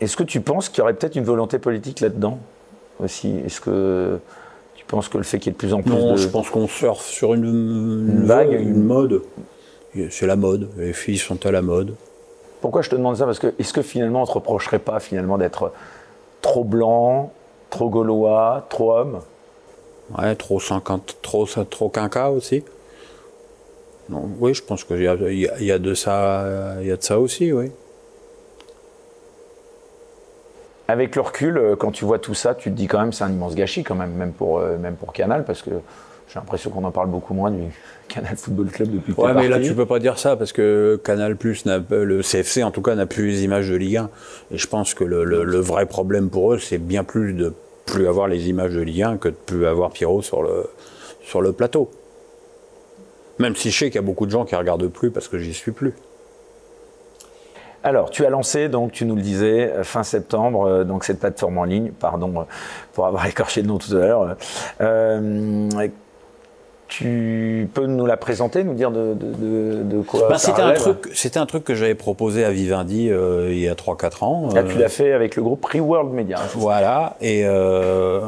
[0.02, 2.40] Euh, Est-ce que tu penses qu'il y aurait peut-être une volonté politique là-dedans
[3.04, 3.36] aussi?
[3.46, 4.20] Est-ce que
[4.76, 6.18] tu penses que le fait qu'il y ait de plus en plus Non, de...
[6.18, 9.22] je pense qu'on surfe sur une, Une vague, une, une- mode.
[10.10, 10.70] C'est la mode.
[10.78, 11.96] Les filles sont à la mode.
[12.60, 13.26] Pourquoi je te demande ça?
[13.26, 15.72] Parce que est-ce que finalement on te reprocherait pas finalement d'être
[16.42, 17.32] trop blanc,
[17.70, 19.20] trop gaulois, trop homme?
[20.18, 22.64] Ouais, trop 50, trop, trop quinca aussi.
[24.10, 27.04] Non, oui, je pense qu'il y a, y y de ça, il y a de
[27.04, 27.72] ça aussi, oui.
[30.88, 33.24] Avec le recul, euh, quand tu vois tout ça, tu te dis quand même c'est
[33.24, 35.72] un immense gâchis quand même, même pour, euh, même pour Canal, parce que
[36.28, 37.64] j'ai l'impression qu'on en parle beaucoup moins du
[38.08, 41.38] Canal Football Club depuis Ouais, mais là, tu peux pas dire ça parce que Canal
[41.66, 44.10] n'a le CFC en tout cas n'a plus les images de Ligue 1.
[44.52, 47.52] Et je pense que le, le- le vrai problème pour eux, c'est bien plus de
[47.88, 50.66] plus avoir les images de Ligue 1 que de plus avoir Pierrot sur le,
[51.24, 51.90] sur le plateau.
[53.40, 55.40] Même si je sais qu'il y a beaucoup de gens qui regardent plus parce que
[55.40, 55.94] j'y suis plus.
[57.86, 61.20] Alors, tu as lancé, donc tu nous le disais, euh, fin septembre, euh, donc cette
[61.20, 62.44] plateforme en ligne, pardon euh,
[62.94, 64.36] pour avoir écorché le nom tout à l'heure.
[64.82, 65.70] Euh,
[66.88, 70.74] tu peux nous la présenter, nous dire de, de, de, de quoi Bah, c'était un
[70.74, 74.50] truc, c'était un truc que j'avais proposé à Vivendi euh, il y a 3-4 ans.
[74.54, 76.38] Là, Euh, tu l'as fait avec le groupe Reworld Media.
[76.40, 78.20] hein, Voilà, et euh,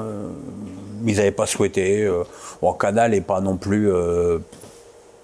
[1.06, 2.12] ils n'avaient pas souhaité.
[2.62, 3.90] bon, Canal n'est pas non plus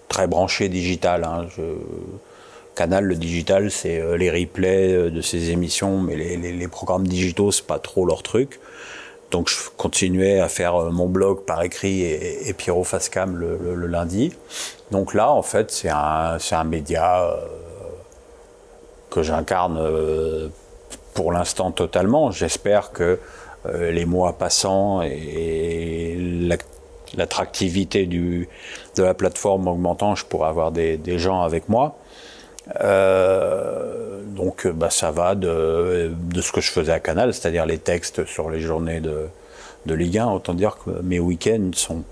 [0.10, 1.24] très branché digital.
[1.24, 1.62] hein, je-
[2.76, 7.52] Canal, le digital, c'est euh, les replays euh, de ses émissions, mais les, programmes digitaux,
[7.52, 8.60] c'est pas trop leur truc.
[9.32, 13.88] Donc je continuais à faire euh, mon blog par écrit et, et Pierrot Facecam le,
[13.88, 14.34] lundi.
[14.92, 17.36] Donc là, en fait, c'est un, média
[19.10, 19.80] que j'incarne
[21.14, 22.32] pour l'instant totalement.
[22.32, 23.20] J'espère que
[23.74, 26.18] les mois passant et
[27.16, 28.48] l'attractivité de
[28.98, 31.98] la plateforme augmentant, je pourrai avoir des gens avec moi.
[32.82, 37.78] Euh, donc bah, ça va de, de ce que je faisais à Canal, c'est-à-dire les
[37.78, 39.28] textes sur les journées de,
[39.86, 40.28] de Ligue 1.
[40.28, 42.04] Autant dire que mes week-ends sont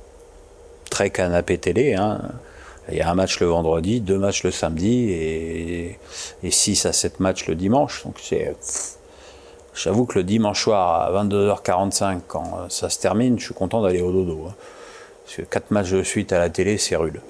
[0.89, 1.95] très canapé télé.
[1.95, 2.21] hein.
[2.91, 5.99] Il y a un match le vendredi, deux matchs le samedi et,
[6.43, 8.03] et 6 à 7 matchs le dimanche.
[8.03, 8.55] Donc c'est.
[9.73, 13.81] J'avoue que le dimanche soir à 22h45, quand euh, ça se termine, je suis content
[13.81, 14.47] d'aller au dodo.
[14.49, 14.53] hein.
[15.23, 17.21] Parce que 4 matchs de suite à la télé, c'est rude.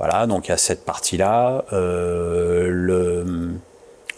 [0.00, 1.64] Voilà, donc il y a cette partie-là.
[1.74, 2.68] Euh,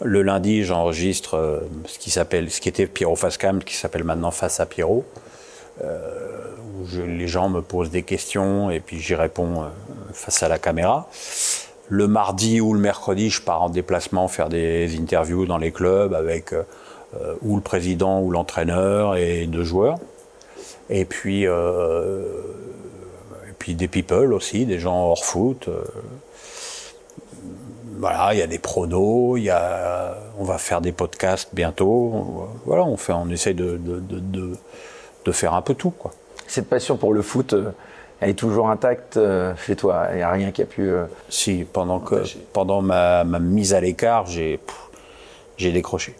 [0.01, 4.31] le, lundi, j'enregistre euh, ce qui s'appelle, ce qui était Pierrot Facecam, qui s'appelle maintenant
[4.31, 5.03] Face à Pierrot
[5.81, 9.65] où je- les gens me posent des questions et puis j'y réponds euh,
[10.13, 11.09] face à la caméra.
[11.89, 16.13] Le mardi ou le mercredi, je pars en déplacement faire des interviews dans les clubs
[16.13, 16.63] avec euh,
[17.19, 19.97] euh, ou le président ou l'entraîneur et deux joueurs.
[20.89, 22.21] Et puis, euh,
[23.63, 25.69] puis des people aussi, des gens hors foot.
[25.69, 25.85] euh.
[27.97, 32.49] voilà, il y a des pronos, il y a, on va faire des podcasts bientôt.
[32.65, 34.57] Voilà, on fait, on essaye de, de, de,
[35.23, 36.11] de faire un peu tout, quoi.
[36.45, 37.71] Cette passion pour le foot, euh,
[38.19, 40.07] elle est toujours intacte euh, chez toi.
[40.11, 40.91] Il n'y a rien qui a pu.
[41.29, 42.21] Si, pendant que,
[42.51, 44.59] pendant ma, ma mise à l'écart, j'ai,
[45.55, 46.17] j'ai décroché.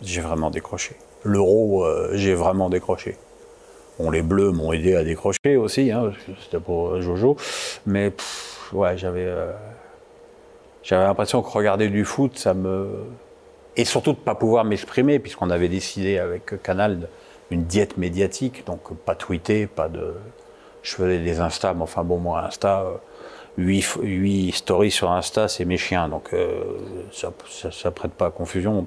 [0.00, 0.96] J'ai vraiment décroché.
[1.22, 3.16] L'euro, j'ai vraiment décroché.
[3.98, 7.36] Bon, les Bleus m'ont aidé à décrocher aussi, hein, c'était pour Jojo.
[7.86, 8.12] Mais
[8.72, 9.28] ouais, j'avais
[10.82, 12.88] j'avais l'impression que regarder du foot, ça me.
[13.76, 17.08] Et surtout de ne pas pouvoir m'exprimer, puisqu'on avait décidé avec Canal
[17.50, 20.14] une diète médiatique, donc pas tweeter, pas de.
[20.82, 22.84] Je faisais des Insta, mais enfin bon, moi, Insta,
[23.56, 26.64] 8, euh, 8 stories sur Insta, c'est mes chiens, donc euh,
[27.12, 27.32] ça,
[27.70, 28.86] ça, prête pas à confusion.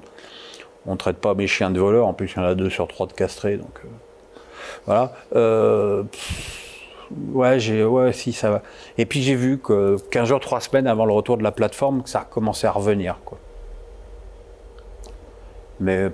[0.84, 2.70] On ne traite pas mes chiens de voleurs, en plus il y en a deux
[2.70, 3.88] sur trois de castrés, donc euh,
[4.86, 5.12] voilà.
[7.10, 8.62] Ouais, j'ai, ouais, si, ça.
[8.98, 12.02] Et puis j'ai vu que 15 jours, 3 semaines avant le retour de la plateforme,
[12.02, 13.16] que ça recommençait à revenir.
[15.78, 16.08] Mais,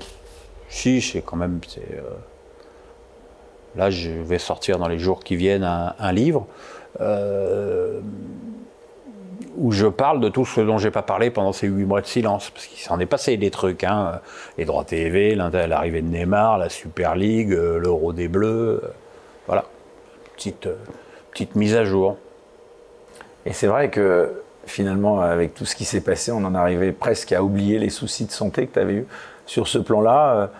[0.68, 2.02] si, c'est quand même, c'est, euh,
[3.76, 6.46] là, je vais sortir dans les jours qui viennent un, livre,
[7.00, 8.00] euh,
[9.56, 12.06] où je parle de tout ce dont j'ai pas parlé pendant ces 8 mois de
[12.06, 14.20] silence, parce qu'il s'en est passé des trucs, hein,
[14.58, 18.82] les droits TV, l'arrivée de Neymar, la Super League, euh, l'Euro des Bleus,
[19.46, 19.64] voilà
[20.36, 20.76] petite, euh,
[21.30, 22.16] petite mise à jour.
[23.44, 27.32] Et c'est vrai que finalement, avec tout ce qui s'est passé, on en arrivait presque
[27.32, 29.06] à oublier les soucis de santé que tu avais eu
[29.46, 30.50] sur ce plan-là.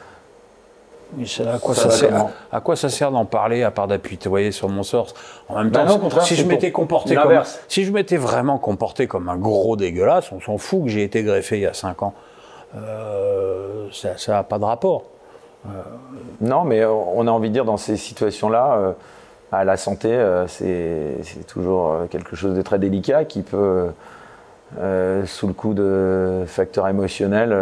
[1.19, 4.69] Euh, à, quoi ça, sert, à, quoi ça sert d'en parler à part d'appuyer sur
[4.69, 5.09] mon sort
[5.49, 9.29] En même bah temps, si je m'étais comporté comme, si je m'étais vraiment comporté comme
[9.29, 12.15] un gros dégueulasse, on s'en fout que j'ai été greffé il y a 5 ans.
[12.77, 15.05] Euh, ça n'a pas de rapport.
[16.41, 18.95] Non, mais on a envie de dire dans ces situations-là,
[19.65, 23.91] la santé, euh, c'est toujours euh, quelque chose de très délicat qui peut,
[24.81, 27.55] euh, sous le coup de facteurs émotionnels,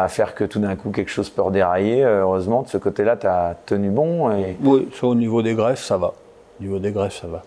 [0.00, 2.04] bah, faire que tout d'un coup quelque chose peut dérailler.
[2.04, 4.30] heureusement, de ce côté-là, tu as tenu bon.
[4.32, 4.56] Et...
[4.62, 6.08] Oui, au niveau des greffes, ça va.
[6.08, 7.42] Au niveau des greffes, ça va.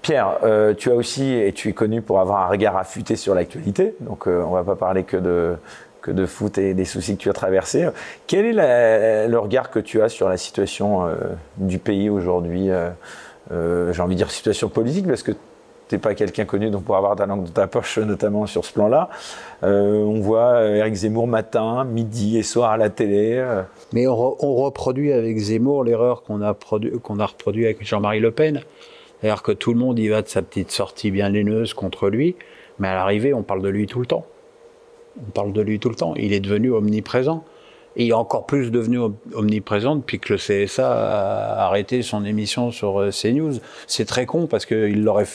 [0.00, 0.38] Pierre,
[0.78, 4.26] tu as aussi, et tu es connu pour avoir un regard affûté sur l'actualité, donc
[4.26, 5.56] on ne va pas parler que de,
[6.02, 7.88] que de foot et des soucis que tu as traversés.
[8.26, 11.14] Quel est le regard que tu as sur la situation euh,
[11.56, 12.90] du pays aujourd'hui euh,
[13.52, 15.32] euh, J'ai envie de dire situation politique parce que
[15.92, 18.64] tu n'es pas quelqu'un connu donc pour avoir ta langue dans ta poche, notamment sur
[18.64, 19.10] ce plan-là.
[19.62, 23.44] on voit Eric Zemmour matin, midi et soir à la télé.
[23.92, 26.54] Mais on, reproduit avec Zemmour l'erreur qu'on a,
[27.02, 28.62] qu'on a reproduit avec Jean-Marie Le Pen.
[29.20, 32.34] C'est-à-dire que tout le monde y va de sa petite sortie bien laineuse contre lui,
[32.78, 34.26] mais à l'arrivée, on parle de lui tout le temps.
[35.16, 36.14] On parle de lui tout le temps.
[36.16, 37.44] Il est devenu omniprésent.
[37.94, 38.98] Il est encore plus devenu
[39.34, 43.60] omniprésent depuis que le CSA a arrêté son émission sur euh, CNews.
[43.86, 45.26] C'est très con parce qu'il l'aurait,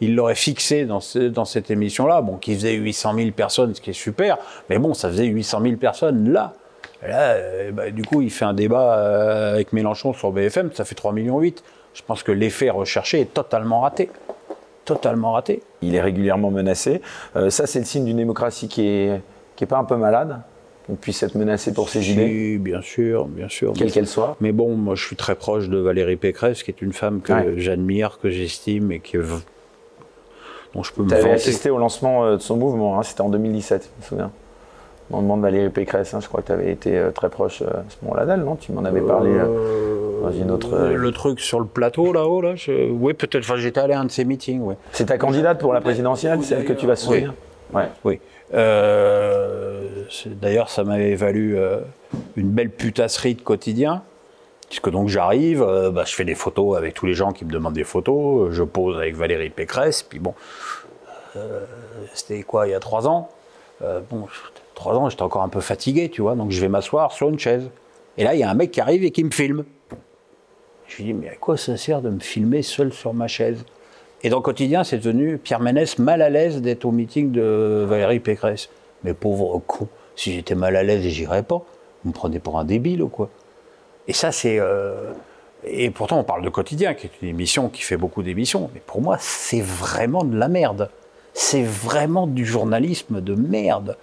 [0.00, 3.90] il l'aurait fixé dans, dans cette émission-là, bon, qui faisait 800 000 personnes, ce qui
[3.90, 6.54] est super, mais bon, ça faisait 800 000 personnes là.
[7.02, 10.84] là, euh, bah, du coup, il fait un débat euh, avec Mélenchon sur BFM, ça
[10.84, 11.42] fait 3,8 millions.
[11.92, 14.10] Je pense que l'effet recherché est totalement raté
[14.84, 15.62] totalement raté.
[15.82, 17.00] Il est régulièrement menacé.
[17.36, 19.20] Euh, ça, c'est le signe d'une démocratie qui est,
[19.56, 20.40] qui est pas un peu malade
[20.86, 23.72] qu'on puisse être menacé pour ses idées Oui, bien sûr, bien sûr.
[23.74, 24.36] Quelle qu'elle soit.
[24.40, 27.58] Mais bon, moi, je suis très proche de Valérie Pécresse, qui est une femme que
[27.58, 29.16] j'admire, que j'estime et qui
[30.74, 33.28] dont je peux me avais assisté au lancement euh, de son mouvement, hein, c'était en
[33.28, 34.30] 2017, je me souviens.
[35.10, 37.28] Dans le monde de Valérie Pécresse, hein, je crois que tu avais été euh, très
[37.28, 38.54] proche à ce moment-là d'elle, non?
[38.54, 39.32] Tu m'en avais parlé
[40.22, 40.68] dans une autre.
[40.74, 42.54] Euh, le truc sur le plateau là-haut, là,
[42.90, 43.44] oui, peut-être.
[43.44, 44.74] Enfin, j'étais allé à un de ces meetings, oui.
[44.92, 47.34] C'est ta candidate pour la présidentielle, celle que tu vas soutenir?
[47.72, 47.82] Oui.
[48.04, 48.20] oui.
[48.52, 51.78] Euh, d'ailleurs, ça m'avait valu euh,
[52.36, 54.02] une belle putasserie de quotidien.
[54.70, 55.60] Puisque donc j'arrive,
[55.92, 58.62] bah, je fais des photos avec tous les gens qui me demandent des photos, je
[58.62, 60.32] pose avec Valérie Pécresse, puis bon,
[62.14, 63.28] c'était quoi, il y a trois ans?
[63.80, 64.26] Bon,
[64.76, 67.38] trois ans, j'étais encore un peu fatigué, tu vois, donc je vais m'asseoir sur une
[67.38, 67.68] chaise.
[68.16, 69.64] Et là, il y a un mec qui arrive et qui me filme.
[70.86, 73.64] Je lui dis, mais à quoi ça sert de me filmer seul sur ma chaise?
[74.22, 77.84] Et dans le quotidien, c'est devenu Pierre Ménès mal à l'aise d'être au meeting de
[77.88, 78.68] Valérie Pécresse.
[79.02, 81.62] Mais pauvre con, si j'étais mal à l'aise, j'irais pas.
[82.04, 83.30] Vous me prenez pour un débile ou quoi?
[84.10, 84.58] Et ça, c'est.
[84.58, 85.12] Euh,
[85.62, 88.68] et pourtant, on parle de quotidien, qui est une émission qui fait beaucoup d'émissions.
[88.74, 90.90] Mais pour moi, c'est vraiment de la merde.
[91.32, 93.96] C'est vraiment du journalisme de merde.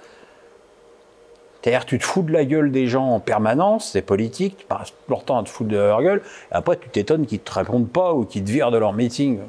[1.62, 4.94] C'est-à-dire tu te fous de la gueule des gens en permanence, c'est politique, tu passes
[5.10, 7.52] leur temps à te foutre de leur gueule, et après tu t'étonnes qu'ils ne te
[7.52, 9.40] répondent pas ou qu'ils te virent de leur meeting.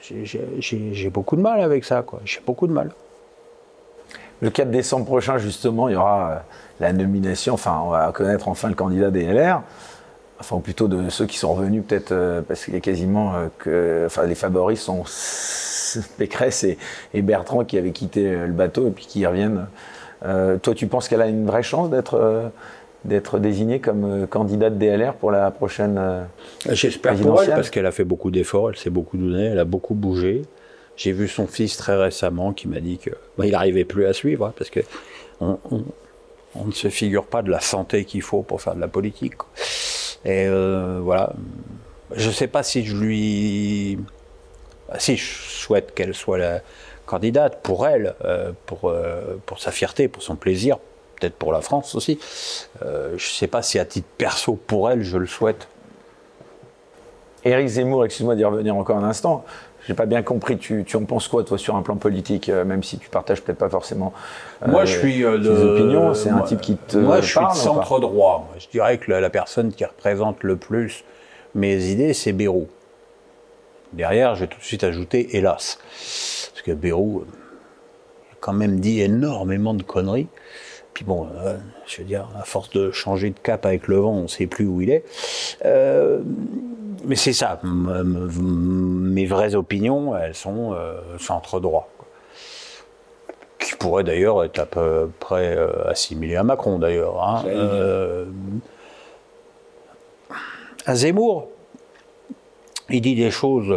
[0.00, 2.20] J'ai beaucoup de mal avec ça, quoi.
[2.24, 2.92] J'ai beaucoup de mal.
[4.40, 6.36] Le 4 décembre prochain, justement, il y aura euh,
[6.80, 9.62] la nomination, enfin, on va connaître enfin le candidat des LR.
[10.40, 14.26] enfin plutôt de ceux qui sont revenus peut-être parce qu'il y a quasiment que, enfin
[14.26, 15.02] les favoris sont
[16.18, 16.78] Pécresse et,
[17.14, 19.66] et, Bertrand qui avaient quitté le bateau et puis qui reviennent.
[20.22, 22.52] toi, tu penses qu'elle a une vraie chance d'être
[23.04, 26.00] d'être désignée comme candidate DLR pour la prochaine
[26.70, 29.64] J'espère pour elle parce qu'elle a fait beaucoup d'efforts, elle s'est beaucoup donnée, elle a
[29.64, 30.42] beaucoup bougé.
[30.98, 34.46] J'ai vu son fils très récemment qui m'a dit qu'il bah, n'arrivait plus à suivre
[34.46, 34.80] hein, parce que
[35.40, 35.56] on,
[36.56, 39.34] ne se figure pas de la santé qu'il faut pour faire de la politique.
[40.24, 41.32] Et euh, voilà.
[42.10, 43.98] Je ne sais pas si je lui.
[44.98, 46.62] Si je souhaite qu'elle soit la
[47.06, 50.78] candidate pour elle, euh, pour, euh, pour sa fierté, pour son plaisir,
[51.20, 52.18] peut-être pour la France aussi.
[52.80, 55.68] je ne sais pas si à titre perso pour elle, je le souhaite.
[57.44, 59.44] Éric Zemmour, excuse-moi d'y revenir encore un instant,
[59.88, 60.58] j'ai pas bien compris.
[60.58, 63.40] Tu, tu, en penses quoi, toi, sur un plan politique, euh, même si tu partages
[63.40, 64.12] peut-être pas forcément
[64.62, 66.12] euh, moi, je suis euh, opinions.
[66.12, 68.52] C'est un type qui te Moi, je suis de centre droit.
[68.58, 71.04] Je dirais que la, personne qui représente le plus
[71.54, 72.68] mes idées, c'est Bérou.
[73.94, 75.78] Derrière, je vais tout de suite ajouter hélas,
[76.52, 77.24] parce que Bérou
[78.30, 80.28] a quand même dit énormément de conneries.
[80.92, 81.28] Puis bon,
[81.86, 84.46] je veux dire, à force de changer de cap avec le vent, on ne sait
[84.46, 85.04] plus où il est.
[85.64, 86.20] Euh,
[87.04, 91.88] mais c'est ça, mes vraies opinions, elles sont euh, centre droit.
[93.58, 97.22] Qui pourrait d'ailleurs être à peu près euh, assimilé à Macron d'ailleurs.
[97.22, 97.44] Hein.
[97.46, 98.26] Euh,
[100.86, 101.48] à Zemmour,
[102.88, 103.74] il dit des choses.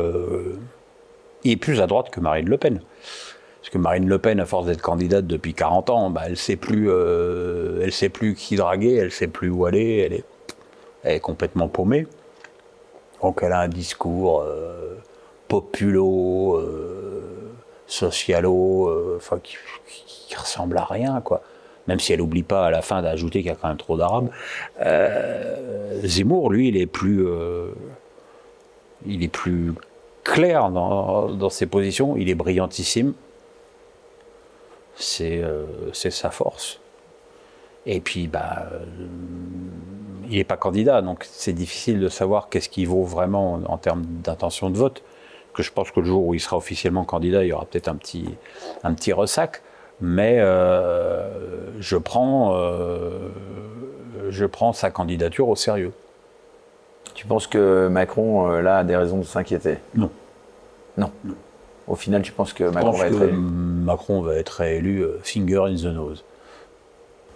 [1.43, 2.81] il est plus à droite que Marine Le Pen.
[3.59, 6.55] Parce que Marine Le Pen, à force d'être candidate depuis 40 ans, bah, elle sait
[6.55, 10.23] plus, elle sait plus qui draguer, elle sait plus où aller, elle est,
[11.03, 12.07] elle est complètement paumée.
[13.21, 14.97] Donc elle a un discours euh,
[15.47, 17.51] populo, euh,
[17.87, 19.57] socialo, euh, enfin qui,
[20.35, 21.41] ressemble à rien quoi.
[21.87, 23.97] Même si elle n'oublie pas à la fin d'ajouter qu'il y a quand même trop
[23.97, 24.29] d'arabes.
[26.03, 27.25] Zemmour, lui, il est plus,
[29.05, 29.73] il est plus
[30.23, 32.15] clair dans, ses positions.
[32.15, 33.13] Il est brillantissime.
[34.95, 35.41] C'est
[35.91, 36.79] sa force.
[37.85, 38.69] Et puis, bah,
[40.31, 44.03] il n'est pas candidat, donc c'est difficile de savoir qu'est-ce qui vaut vraiment en, termes
[44.05, 45.03] d'intention de vote.
[45.53, 47.89] Que je pense que le jour où il sera officiellement candidat, il y aura peut-être
[47.89, 48.25] un petit,
[48.83, 49.61] un petit ressac.
[49.99, 53.29] Mais euh, je, prends, euh,
[54.29, 55.91] je prends sa candidature au sérieux.
[57.13, 59.77] Tu penses que Macron, euh, là, a des raisons de s'inquiéter?
[59.93, 60.09] Non.
[60.97, 61.11] non.
[61.87, 65.75] Au final, tu penses que Macron va être réélu Macron va être réélu finger in
[65.75, 66.23] the nose.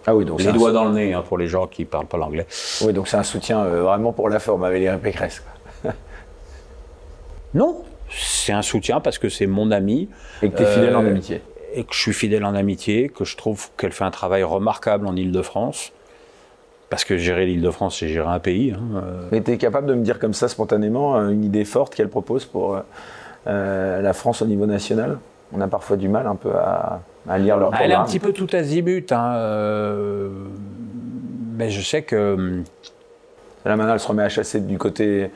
[0.06, 2.06] Ah oui, donc les doigts dans le nez hein, pour les gens qui ne parlent
[2.06, 2.46] pas l'anglais.
[2.82, 5.42] Oui, donc c'est un soutien euh, vraiment pour la forme avec les Pécresse.
[7.54, 10.08] non, c'est un soutien parce que c'est mon ami.
[10.42, 11.42] Et que tu es fidèle en euh, amitié.
[11.74, 15.08] Et que je suis fidèle en amitié, que je trouve qu'elle fait un travail remarquable
[15.08, 15.92] en Ile-de-France.
[16.88, 18.70] Parce que gérer l'Île-de-France, c'est gérer un pays.
[18.70, 19.28] Hein, euh.
[19.32, 22.44] Mais tu es capable de me dire comme ça spontanément une idée forte qu'elle propose
[22.44, 22.80] pour
[23.44, 25.18] la France au niveau national?
[25.52, 27.00] On a parfois du mal un peu à,
[27.38, 30.28] lire leur Elle est un petit peu tout azimut, hein, euh,
[31.56, 32.62] mais je sais que.
[33.64, 35.30] Là maintenant, elle se remet à chasser du côté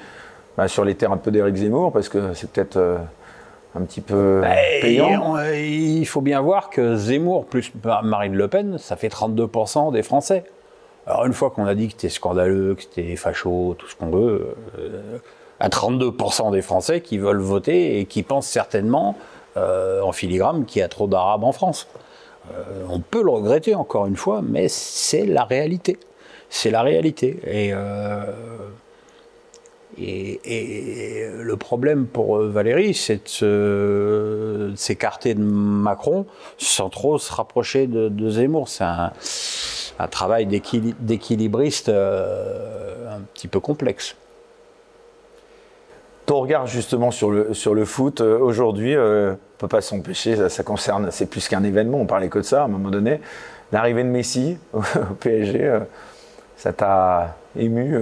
[0.57, 2.99] bah, sur les terres un peu d'Éric Zemmour parce que c'est peut-être euh,
[3.75, 5.37] un petit peu bah, payant.
[5.53, 7.73] il faut bien voir que Zemmour plus
[8.05, 10.45] Marine Le Pen, ça fait 32% des Français.
[11.07, 14.11] Alors une fois qu'on a dit que c'était scandaleux, que c'était facho, tout ce qu'on
[14.11, 15.19] veut, euh,
[15.59, 19.17] à 32% des Français qui veulent voter et qui pensent certainement
[19.57, 21.89] euh, en filigrane qu'il y a trop d'Arabes en France.
[22.53, 25.99] Euh, on peut le regretter encore une fois, mais c'est la réalité.
[26.49, 27.41] C'est la réalité.
[27.47, 28.27] Et, euh,
[29.99, 38.69] le problème pour Valérie, c'est de s'écarter de, Macron sans trop se rapprocher de, Zemmour.
[38.69, 39.11] C'est un,
[40.11, 44.17] travail d'équilibriste un petit peu complexe
[46.31, 49.81] ton regard justement sur le, sur le foot euh, aujourd'hui, euh, on ne peut pas
[49.81, 52.91] s'empêcher, ça, concerne, c'est plus qu'un événement, on parlait que de ça à un moment
[52.91, 53.21] donné.
[53.73, 54.81] L'arrivée de Messi au,
[55.19, 55.81] PSG, euh,
[56.57, 57.99] ça t'a ému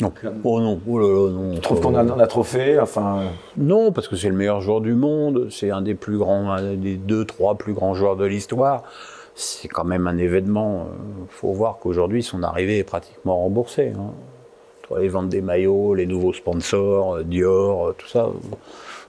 [0.00, 0.10] non.
[0.42, 1.54] Oh non, oh là non.
[1.56, 3.24] Tu trouves qu'on a, a trop fait enfin...
[3.58, 6.96] Non, parce que c'est le meilleur joueur du monde, c'est un des plus grands, des
[6.96, 8.84] deux, trois plus grands joueurs de l'histoire.
[9.34, 10.86] C'est quand même un événement.
[11.20, 13.92] Il faut voir qu'aujourd'hui, son arrivée est pratiquement remboursée.
[13.98, 14.14] Hein
[14.98, 18.28] les ventes des maillots, les nouveaux sponsors, euh, Dior, euh, tout ça.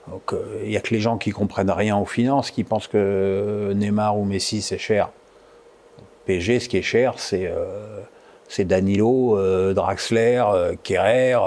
[0.09, 3.71] Donc il n'y a que les gens qui comprennent rien aux finances, qui pensent que
[3.75, 5.09] Neymar ou Messi c'est cher.
[6.25, 7.51] PG, ce qui est cher, c'est
[8.47, 9.37] c'est Danilo,
[9.73, 10.43] Draxler,
[10.81, 11.37] Kerrer,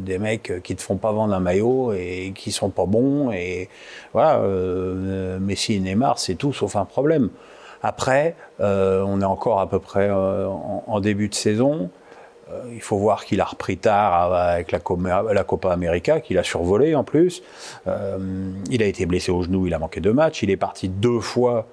[0.00, 3.32] des mecs qui ne te font pas vendre un maillot et qui sont pas bons.
[3.32, 3.68] Et
[4.12, 4.40] voilà,
[5.40, 7.30] Messi et Neymar, c'est tout sauf un problème.
[7.82, 11.90] Après, on est encore à peu près en, début de saison.
[12.72, 17.04] Il faut voir qu'il a repris tard avec la, Copa América, qu'il a survolé en
[17.04, 17.42] plus.
[18.70, 20.42] il a été blessé au genou, il a manqué deux matchs.
[20.42, 21.66] Il est parti deux fois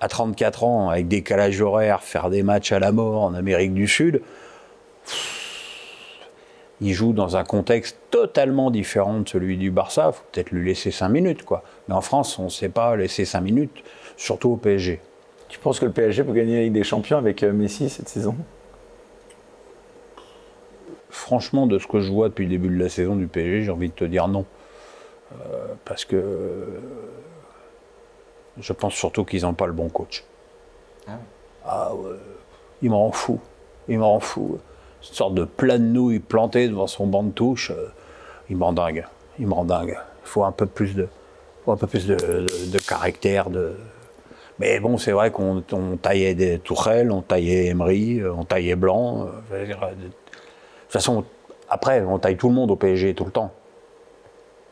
[0.00, 3.88] à 34 ans avec décalage horaire, faire des matchs à la mort en Amérique du
[3.88, 4.22] Sud.
[6.80, 10.10] Il joue dans un contexte totalement différent de celui du Barça.
[10.10, 11.62] Il faut peut-être lui laisser 5 minutes, quoi.
[11.88, 13.82] Mais en France, on ne sait pas laisser 5 minutes,
[14.18, 15.00] surtout au PSG.
[15.48, 18.08] Tu penses que le PSG peut gagner la Ligue des Champions avec euh, Messi cette
[18.08, 18.36] saison?
[21.10, 23.70] Franchement, de ce que je vois depuis le début de la saison du PSG, j'ai
[23.70, 24.44] envie de te dire non.
[25.32, 26.66] Euh, parce que
[28.58, 30.24] je pense surtout qu'ils n'ont pas le bon coach.
[31.08, 31.18] Ah,
[31.64, 32.16] ah ouais.
[32.82, 33.38] Il m'en fout.
[33.88, 34.60] Il m'en fout.
[35.08, 37.70] Une sorte de plat de nouilles planté devant son banc de touche.
[37.70, 37.88] Euh,
[38.50, 39.06] il m'en dingue.
[39.38, 39.96] Il m'en dingue.
[40.24, 41.08] Il faut un peu plus de,
[41.66, 43.50] un peu plus de, caractère.
[43.50, 43.76] De...
[44.58, 45.62] Mais bon, c'est vrai qu'on
[46.00, 49.28] taillait des tourelles, on taillait Emery, on taillait Blanc.
[49.52, 49.66] Euh,
[50.86, 51.24] toute façon,
[51.68, 53.52] après, on taille tout le monde au PSG tout le temps.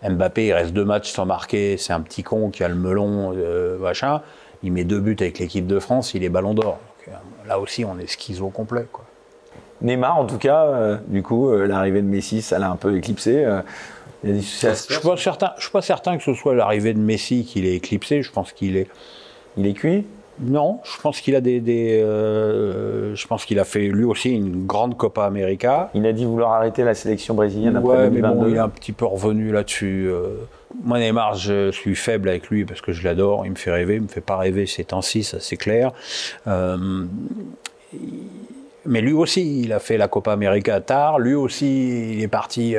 [0.08, 3.32] Mbappé, il reste deux matchs sans marquer, c'est un petit con qui a le melon,
[3.36, 4.20] euh, machin.
[4.62, 6.78] Il met deux buts avec l'équipe de France, il est ballon d'or.
[7.08, 7.12] Euh,
[7.46, 8.86] là aussi, on est schizo complet.
[8.92, 9.04] Quoi.
[9.80, 13.46] Neymar, en tout cas, euh, du coup, l'arrivée de Messi, ça l'a un peu éclipsé.
[14.22, 17.44] je ne suis, pas certain, je suis pas certain que ce soit l'arrivée de Messi
[17.44, 18.22] qui l'ait éclipsé.
[18.22, 18.88] Je pense qu'il est.
[19.56, 20.06] Il est cuit?
[20.40, 21.62] Non, je pense qu'il a des,
[22.02, 25.90] euh, je pense qu'il a fait lui aussi une grande Copa América.
[25.94, 28.68] Il a dit vouloir arrêter la sélection brésilienne après ouais, Mais bon, il est un
[28.68, 30.08] petit peu revenu là-dessus.
[30.08, 30.30] Euh.
[30.82, 33.46] Moi, Neymar, je suis faible avec lui parce que je l'adore.
[33.46, 35.92] Il me fait rêver, il me fait pas rêver ces temps-ci, ça c'est clair.
[36.48, 37.04] Euh,
[38.86, 41.20] mais lui aussi, il a fait la Copa América tard.
[41.20, 42.74] Lui aussi, il est parti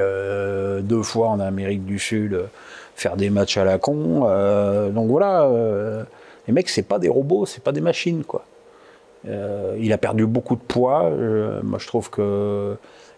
[0.82, 2.42] deux fois en Amérique du Sud
[2.96, 4.22] faire des matchs à la con.
[4.94, 5.50] donc voilà
[6.48, 8.46] les mecs, c'est pas des robots, c'est pas des machines, quoi.
[9.28, 11.06] Euh, il a perdu beaucoup de poids.
[11.06, 12.76] Euh, moi, je trouve que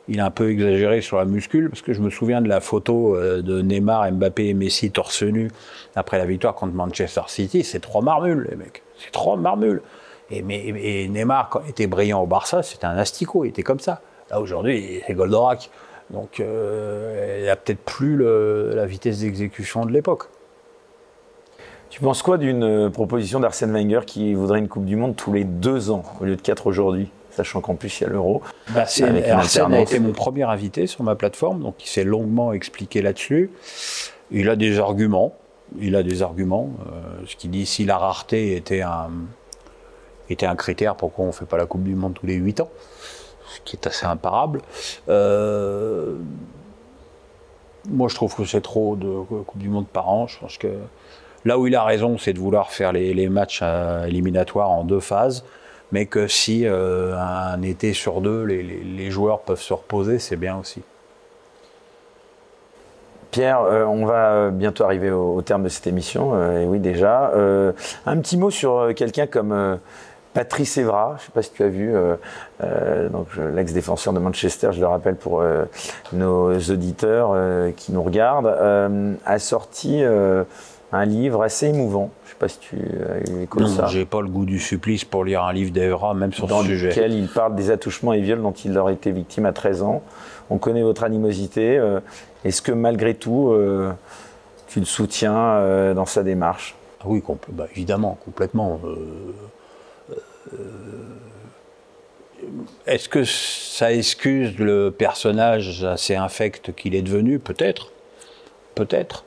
[0.09, 2.61] il a un peu exagéré sur la muscule, parce que je me souviens de la
[2.61, 5.51] photo euh, de Neymar, Mbappé et Messi torse nu
[5.95, 7.65] après la victoire contre Manchester City.
[7.65, 8.83] C'est trois marmules, les mecs.
[8.97, 9.81] C'est trois marmules.
[10.29, 14.01] Et, Neymar, quand il était brillant au Barça, c'était un asticot, il était comme ça.
[14.29, 15.69] Là, aujourd'hui, c'est Goldorak.
[16.09, 20.29] Donc, il a peut-être plus la vitesse d'exécution de l'époque.
[21.89, 25.31] Tu penses quoi d'une euh, proposition d'Arsène Wenger qui voudrait une Coupe du Monde tous
[25.31, 28.41] les deux ans au lieu de quatre aujourd'hui sachant qu'en plus il y a l'euro?
[28.69, 33.03] Bah, Arsène a été mon premier invité sur ma plateforme, donc il s'est longuement expliqué
[33.03, 33.51] là-dessus.
[34.31, 35.35] Il a des arguments,
[35.79, 36.71] il a des arguments.
[36.87, 39.11] Euh, ce qui dit si la rareté était un,
[40.29, 42.59] était un critère, pourquoi on ne fait pas la Coupe du Monde tous les huit
[42.59, 42.69] ans?
[43.49, 44.61] Ce qui est assez imparable.
[45.07, 46.15] Euh,
[47.87, 50.25] moi je trouve que c'est trop de Coupe du Monde par an.
[50.25, 50.69] Je pense que
[51.47, 54.99] Là où il a raison, c'est de vouloir faire les, matchs euh, éliminatoires en deux
[54.99, 55.45] phases,
[55.93, 60.57] mais que si euh, un été sur deux, les, joueurs peuvent se reposer, c'est bien
[60.57, 60.81] aussi.
[63.31, 66.35] Pierre, euh, on va bientôt arriver au, terme de cette émission.
[66.51, 67.31] et oui, déjà.
[68.05, 69.79] un petit mot sur quelqu'un comme
[70.33, 71.15] Patrice Evra.
[71.17, 71.93] Je ne sais pas si tu as vu,
[73.55, 75.41] l'ex-défenseur de Manchester, je le rappelle pour
[76.11, 77.37] nos auditeurs
[77.77, 78.53] qui nous regardent,
[79.25, 80.03] a sorti
[80.91, 82.11] un livre assez émouvant.
[82.23, 83.83] Je ne sais pas si tu as eu écho ça.
[83.83, 86.61] Non, j'ai pas le goût du supplice pour lire un livre d'Evra, même sur Dans
[86.61, 86.89] ce sujet.
[86.89, 89.83] Dans lequel il parle des attouchements et viols dont il aurait été victime à 13
[89.83, 90.01] ans.
[90.49, 91.77] On connaît votre animosité.
[91.77, 91.99] Euh,
[92.45, 93.91] est-ce que malgré tout, euh,
[94.67, 96.75] tu le soutiens euh, dans sa démarche?
[97.01, 98.79] Ah Oui, bah, évidemment, complètement.
[102.85, 107.39] Est-ce que ça excuse le personnage assez infect qu'il est devenu?
[107.39, 107.91] Peut-être.
[108.73, 109.25] Peut-être.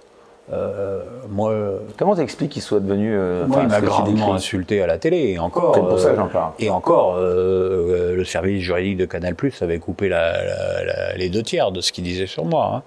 [0.53, 1.55] Euh, moi,
[1.97, 3.15] Comment t'expliques qu'il soit devenu.
[3.15, 5.29] Euh, moi, il m'a grandement insulté à la télé.
[5.29, 6.53] Et encore, pour ça j'en parle.
[6.59, 11.73] Et encore, euh, le service juridique de Canal Plus avait coupé la, les deux tiers
[11.73, 12.73] de ce qu'il disait sur moi.
[12.77, 12.83] Hein,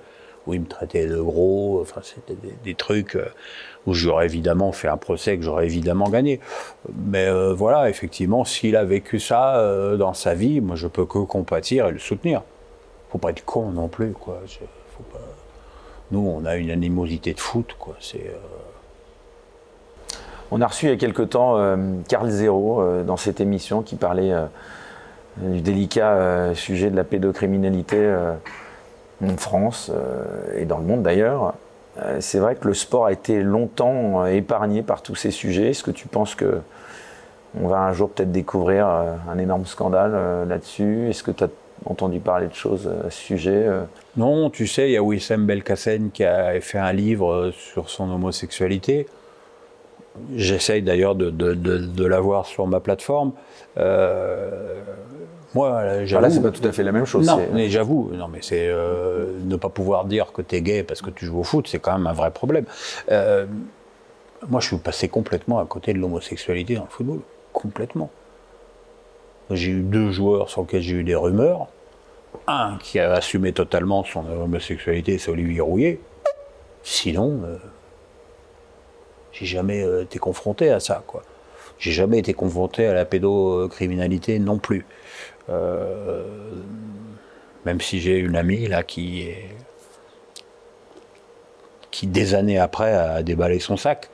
[0.45, 1.79] où il me traitait de gros.
[1.81, 3.17] Enfin, c'était des, trucs
[3.85, 6.41] où j'aurais évidemment fait un procès que j'aurais évidemment gagné.
[7.07, 11.87] Mais voilà, effectivement, s'il a vécu ça dans sa vie, moi, je peux que compatir
[11.87, 12.41] et le soutenir.
[13.09, 14.41] Faut pas être con non plus, quoi.
[16.11, 17.95] Nous, on a une animosité de foot, quoi.
[18.15, 18.19] Euh,
[20.51, 21.75] on a reçu il y a quelque temps euh,
[22.07, 24.33] Carl Zéro euh, dans cette émission qui parlait
[25.37, 28.15] du délicat sujet de la pédocriminalité
[29.23, 29.91] en France
[30.55, 31.55] et dans le monde d'ailleurs.
[32.19, 35.71] c'est vrai que le sport a été longtemps épargné par tous ces sujets.
[35.71, 36.61] Est-ce que tu penses que
[37.59, 41.09] on va un jour peut-être découvrir un énorme scandale là-dessus?
[41.09, 41.49] Est-ce que tu as
[41.85, 43.67] entendu parler de choses à ce sujet
[44.15, 48.11] non, tu sais, il y a Wissem Belkacem qui a fait un livre sur son
[48.11, 49.07] homosexualité.
[50.35, 53.31] J'essaye d'ailleurs de, de, de, l'avoir sur ma plateforme.
[53.77, 54.81] Euh,
[55.55, 56.21] moi, j'avoue.
[56.21, 57.25] Là, c'est pas tout à fait la même chose.
[57.25, 60.83] Non, mais j'avoue, non, mais c'est euh, ne pas pouvoir dire que tu es gay
[60.83, 62.65] parce que tu joues au foot, c'est quand même un vrai problème.
[63.11, 63.47] Euh,
[64.47, 67.21] moi, je suis passé complètement à côté de l'homosexualité dans le football,
[67.51, 68.11] complètement.
[69.51, 71.67] J'ai eu deux joueurs sur lesquels j'ai eu des rumeurs.
[72.47, 75.99] Un qui a assumé totalement son homosexualité, c'est Olivier Rouillet.
[76.83, 77.57] Sinon, euh,
[79.31, 81.23] j'ai jamais été confronté à ça, quoi.
[81.79, 84.85] J'ai jamais été confronté à la pédocriminalité non plus.
[85.49, 86.23] Euh,
[87.65, 89.49] même si j'ai une amie là qui est
[91.91, 94.09] qui des années après a déballé son sac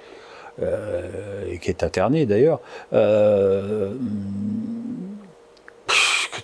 [0.61, 2.59] euh, et qui est internée d'ailleurs.
[2.93, 3.93] Euh,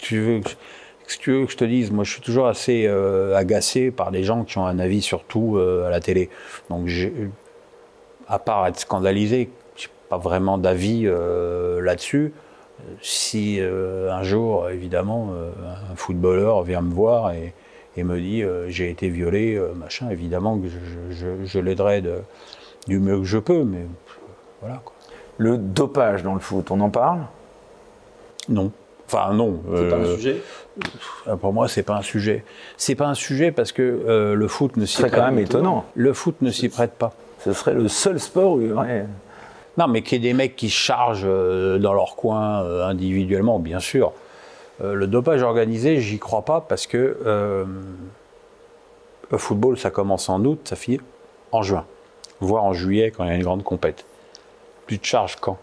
[0.08, 0.50] tu veux que
[1.20, 2.88] tu veux que je te dise, moi je suis toujours assez
[3.36, 6.30] agacé par les gens qui ont un avis sur tout à la télé.
[6.70, 6.90] Donc
[8.28, 12.34] à part être scandalisé, j'ai pas vraiment d'avis là-dessus
[13.02, 15.52] si euh, un jour, évidemment, euh,
[15.92, 17.54] un footballeur vient me voir et,
[17.98, 22.04] me dit euh, j'ai été violé, machin, évidemment que je, l'aiderai
[22.88, 23.86] du mieux que je peux, mais
[24.62, 24.82] voilà.
[24.84, 24.94] Quoi.
[25.38, 27.22] Le dopage dans le foot, on en parle?
[28.50, 28.72] Non.
[29.08, 29.62] Enfin non.
[29.76, 30.42] C'est pas un sujet.
[31.40, 32.44] Pour moi, c'est pas un sujet.
[32.78, 35.12] C'est pas un sujet parce que le foot ne s'y prête.
[35.12, 35.86] C'est quand même étonnant.
[35.96, 37.14] Le foot ne s'y prête pas.
[37.44, 39.06] Ce serait le seul sport où il y aurait
[39.78, 43.60] non, mais qu'il y ait des mecs qui chargent euh, dans leur coin euh, individuellement,
[43.60, 44.14] bien sûr.
[44.82, 47.18] Euh, le dopage organisé, j'y crois pas parce que
[49.32, 51.02] le football, ça commence en août, ça finit
[51.52, 51.86] en juin,
[52.40, 54.06] voire en juillet quand il y a une grande compète.
[54.88, 55.58] Tu te charges quand?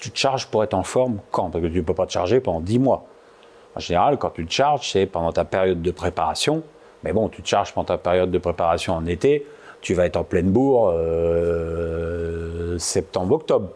[0.00, 1.50] Tu te charges pour être en forme quand?
[1.50, 3.04] Parce que tu ne peux pas te charger pendant 10 mois.
[3.76, 6.62] En général, quand tu te charges, c'est pendant ta période de préparation.
[7.04, 9.46] Mais bon, tu te charges pendant ta période de préparation en été
[9.80, 13.70] tu vas être en pleine bourre euh, septembre-octobre.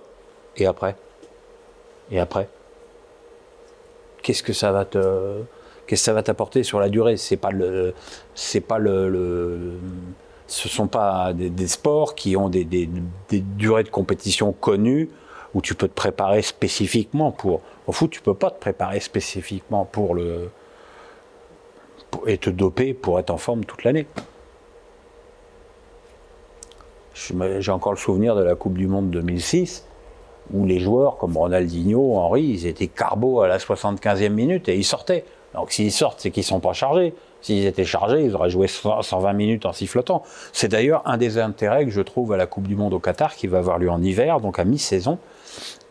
[0.57, 0.97] Et après?
[2.11, 2.49] Et après?
[4.23, 5.43] Qu'est-ce que ça va te
[5.87, 7.17] qu'est-ce que ça va t'apporter sur la durée?
[7.17, 7.95] C'est pas le
[8.35, 9.79] c'est pas le,
[10.47, 12.89] ce sont pas des, sports qui ont des, des,
[13.31, 15.11] durées de compétition connues
[15.55, 17.61] où tu peux te préparer spécifiquement pour.
[17.87, 20.51] Au foot, tu peux pas te préparer spécifiquement pour le
[22.27, 24.07] et te doper pour être en forme toute l'année.
[27.15, 29.87] J'ai encore le souvenir de la Coupe du Monde 2006,
[30.53, 34.85] où les joueurs comme Ronaldinho, Henri, ils étaient carbo à la 75e minute et ils
[34.85, 35.25] sortaient.
[35.55, 37.15] Donc s'ils sortent, c'est qu'ils sont pas chargés.
[37.45, 40.23] S'ils étaient chargés, ils auraient joué 120 minutes en sifflotant.
[40.55, 43.35] C'est d'ailleurs un des intérêts que je trouve à la Coupe du Monde au Qatar,
[43.35, 45.19] qui va avoir lieu en hiver, donc à mi-saison,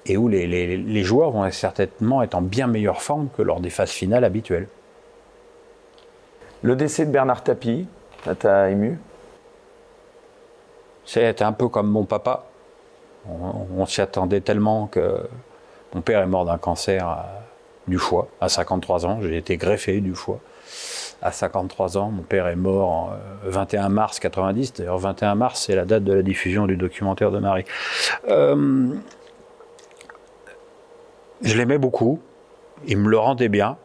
[0.07, 3.69] et où les, les, joueurs vont certainement être en bien meilleure forme que lors des
[3.69, 4.67] phases finales habituelles.
[6.63, 7.85] Le décès de Bernard Tapie,
[8.25, 8.97] ça t'a ému?
[11.05, 12.45] C'est un peu comme mon papa.
[13.29, 15.19] On, s'y attendait tellement que
[15.93, 17.15] mon père est mort d'un cancer
[17.87, 19.19] du foie à 53 ans.
[19.21, 20.39] J'ai été greffé du foie
[21.21, 22.11] à 53 ans.
[22.11, 23.11] Mon père est mort en
[23.43, 24.73] 21 euh, mars 90.
[24.73, 27.65] D'ailleurs, 21 mars, c'est la date de la diffusion du documentaire de Marie.
[28.27, 28.93] Euh,
[31.41, 32.19] je l'aimais beaucoup.
[32.87, 33.77] Il me le rendait bien.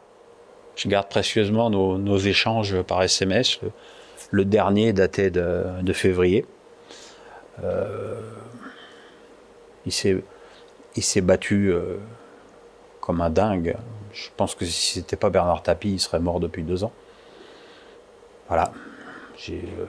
[0.76, 3.60] Je garde précieusement nos, échanges par SMS.
[4.30, 6.46] Le, dernier datait de février.
[7.64, 8.20] Euh,
[9.86, 11.72] il s'est battu
[13.00, 13.76] comme un dingue.
[14.12, 16.92] Je pense que si c'était pas Bernard Tapie, il serait mort depuis deux ans.
[18.48, 18.72] Voilà.
[19.36, 19.86] J'ai euh,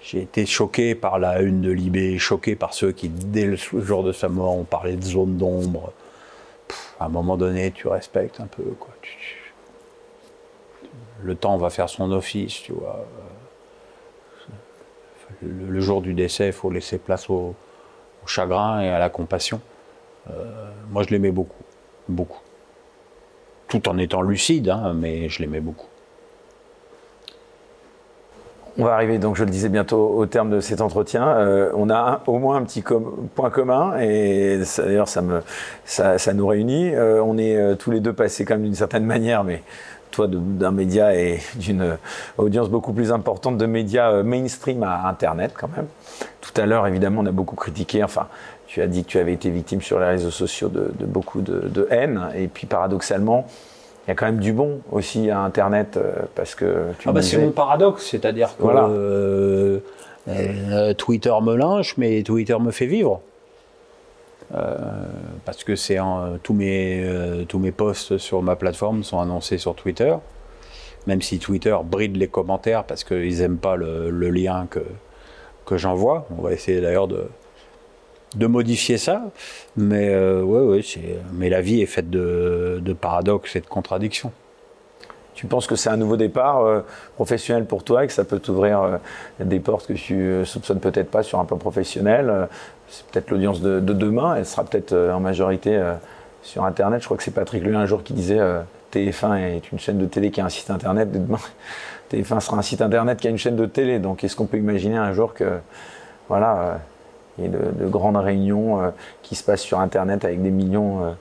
[0.00, 4.02] j'ai été choqué par la une de Libé, choqué par ceux qui, dès le jour
[4.04, 5.92] de sa mort, ont parlé de zone d'ombre.
[6.98, 8.62] À un moment donné, tu respectes un peu.
[8.78, 8.94] Quoi.
[11.22, 13.04] le temps va faire son office, tu vois
[15.42, 17.54] le, jour du décès, il faut laisser place au,
[18.26, 19.60] chagrin et à la compassion.
[20.30, 21.62] Euh, moi, je l'aimais beaucoup,
[22.08, 22.42] beaucoup.
[23.68, 25.87] Tout en étant lucide, hein, mais je l'aimais beaucoup.
[28.78, 31.26] On va arriver, donc je le disais bientôt au terme de cet entretien.
[31.26, 32.84] Euh, on a au moins un petit
[33.34, 36.94] point commun, et d'ailleurs ça, nous réunit.
[36.94, 39.62] Euh, on est tous les deux passés quand même d'une certaine manière, mais
[40.10, 41.96] toi d'un média et d'une
[42.38, 45.86] audience beaucoup plus importante de médias euh, mainstream à Internet quand même.
[46.40, 48.26] Tout à l'heure, évidemment, on a beaucoup critiqué, enfin,
[48.66, 51.86] tu as dit que tu avais été victime sur les réseaux sociaux de, beaucoup de,
[51.90, 53.46] haine, et puis paradoxalement,
[54.08, 57.12] il y a quand même du bon aussi à Internet, euh, parce que tu ah
[57.12, 59.82] bah C'est mon paradoxe, c'est-à-dire que
[60.28, 63.20] euh, Twitter me lynche, mais Twitter me fait vivre.
[64.54, 64.76] Euh,
[65.44, 65.98] parce que c'est
[66.42, 70.14] tous mes euh, tous mes posts sur ma plateforme sont annoncés sur Twitter,
[71.06, 74.80] même si Twitter bride les commentaires parce qu'ils n'aiment pas le, lien que
[75.66, 76.26] que j'envoie.
[76.38, 77.28] On va essayer d'ailleurs de,
[78.36, 79.22] de modifier ça.
[79.76, 80.80] Mais, euh,
[81.32, 84.32] mais la vie est faite de, paradoxes et de contradictions.
[85.34, 86.80] Tu penses que c'est un nouveau départ euh,
[87.14, 88.96] professionnel pour toi et que ça peut t'ouvrir euh,
[89.38, 92.48] des portes que tu soupçonnes peut-être pas sur un plan professionnel
[92.88, 95.80] C'est peut-être l'audience de, demain, elle sera peut-être en majorité
[96.42, 97.02] sur Internet.
[97.02, 98.40] Je crois que c'est Patrick Lui un jour qui disait
[98.92, 101.12] TF1 est une chaîne de télé qui a un site Internet.
[101.12, 101.38] Demain,
[102.12, 104.00] TF1 sera un site Internet qui a une chaîne de télé.
[104.00, 105.60] Donc est-ce qu'on peut imaginer un jour que
[106.28, 106.80] voilà,
[107.38, 111.14] il y ait de, de grandes réunions qui se passent sur Internet avec des millions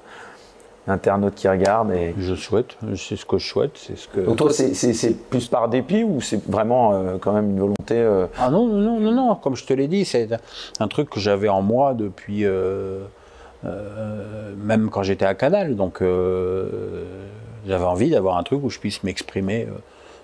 [0.88, 1.91] internautes qui regardent.
[1.91, 2.13] Et...
[2.18, 3.72] Je souhaite, c'est ce que je souhaite.
[3.76, 4.22] C'est ce que...
[4.22, 8.28] Donc toi, c'est plus par dépit ou c'est vraiment euh, quand même une volonté euh
[8.39, 10.30] Ah non, non, non, non, comme je te l'ai dit, c'est
[10.80, 12.45] un truc que j'avais en moi depuis...
[12.45, 13.03] Euh,
[14.57, 16.01] même quand j'étais à Canal, donc
[17.65, 19.68] j'avais envie d'avoir un truc où je puisse m'exprimer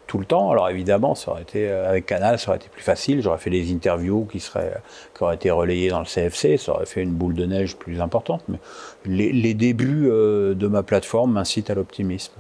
[0.07, 0.51] tout le temps.
[0.51, 3.21] Alors évidemment, ça aurait été euh, avec Canal, ça aurait été plus facile.
[3.21, 4.73] J'aurais fait des interviews qui seraient,
[5.15, 6.57] qui auraient été relayées dans le CFC.
[6.57, 8.43] Ça aurait fait une boule de neige plus importante.
[8.47, 8.59] Mais
[9.05, 12.33] les, débuts euh, de ma plateforme m'incitent à l'optimisme.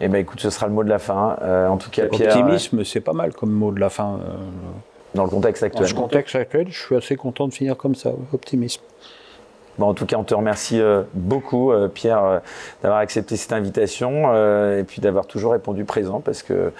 [0.00, 1.38] Eh ben écoute, ce sera le mot de la fin.
[1.40, 2.36] Euh, en tout cas, Pierre.
[2.36, 4.20] Optimisme, c'est pas mal comme mot de la fin.
[5.14, 5.82] dans le contexte actuel.
[5.82, 8.10] Dans le contexte actuel, je suis assez content de finir comme ça.
[8.32, 8.82] Optimisme
[9.84, 12.38] en tout cas, on te remercie euh, beaucoup, euh, Pierre, euh,
[12.82, 14.34] d'avoir accepté cette invitation
[14.76, 16.72] et puis d'avoir toujours répondu présent parce que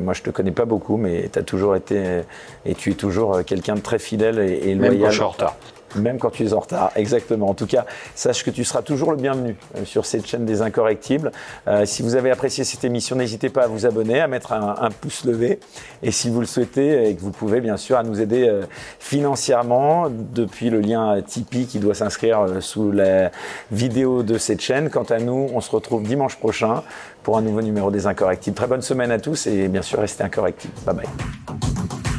[0.00, 2.22] moi, je te connais pas beaucoup, mais tu as toujours été
[2.64, 4.98] et tu es toujours quelqu'un de très fidèle et, loyal.
[4.98, 5.56] Même quand retard
[5.94, 6.90] même quand tu es en retard.
[6.96, 7.48] Exactement.
[7.48, 10.62] En tout cas, sache que tu seras toujours le bienvenu euh, sur cette chaîne des
[10.62, 11.32] incorrectibles.
[11.68, 14.90] Euh, si vous avez apprécié cette émission, n'hésitez pas à vous abonner, à mettre un,
[15.00, 15.60] pouce levé.
[16.02, 18.62] Et si vous le souhaitez, et que vous pouvez bien sûr à nous aider euh,
[18.98, 23.30] financièrement depuis le lien Tipeee qui doit s'inscrire sous la
[23.70, 24.90] vidéo de cette chaîne.
[24.90, 26.82] Quant à nous, on se retrouve dimanche prochain
[27.22, 28.56] pour un nouveau numéro des incorrectibles.
[28.56, 30.74] Très bonne semaine à tous et bien sûr restez incorrectibles.
[30.84, 32.15] Bye bye.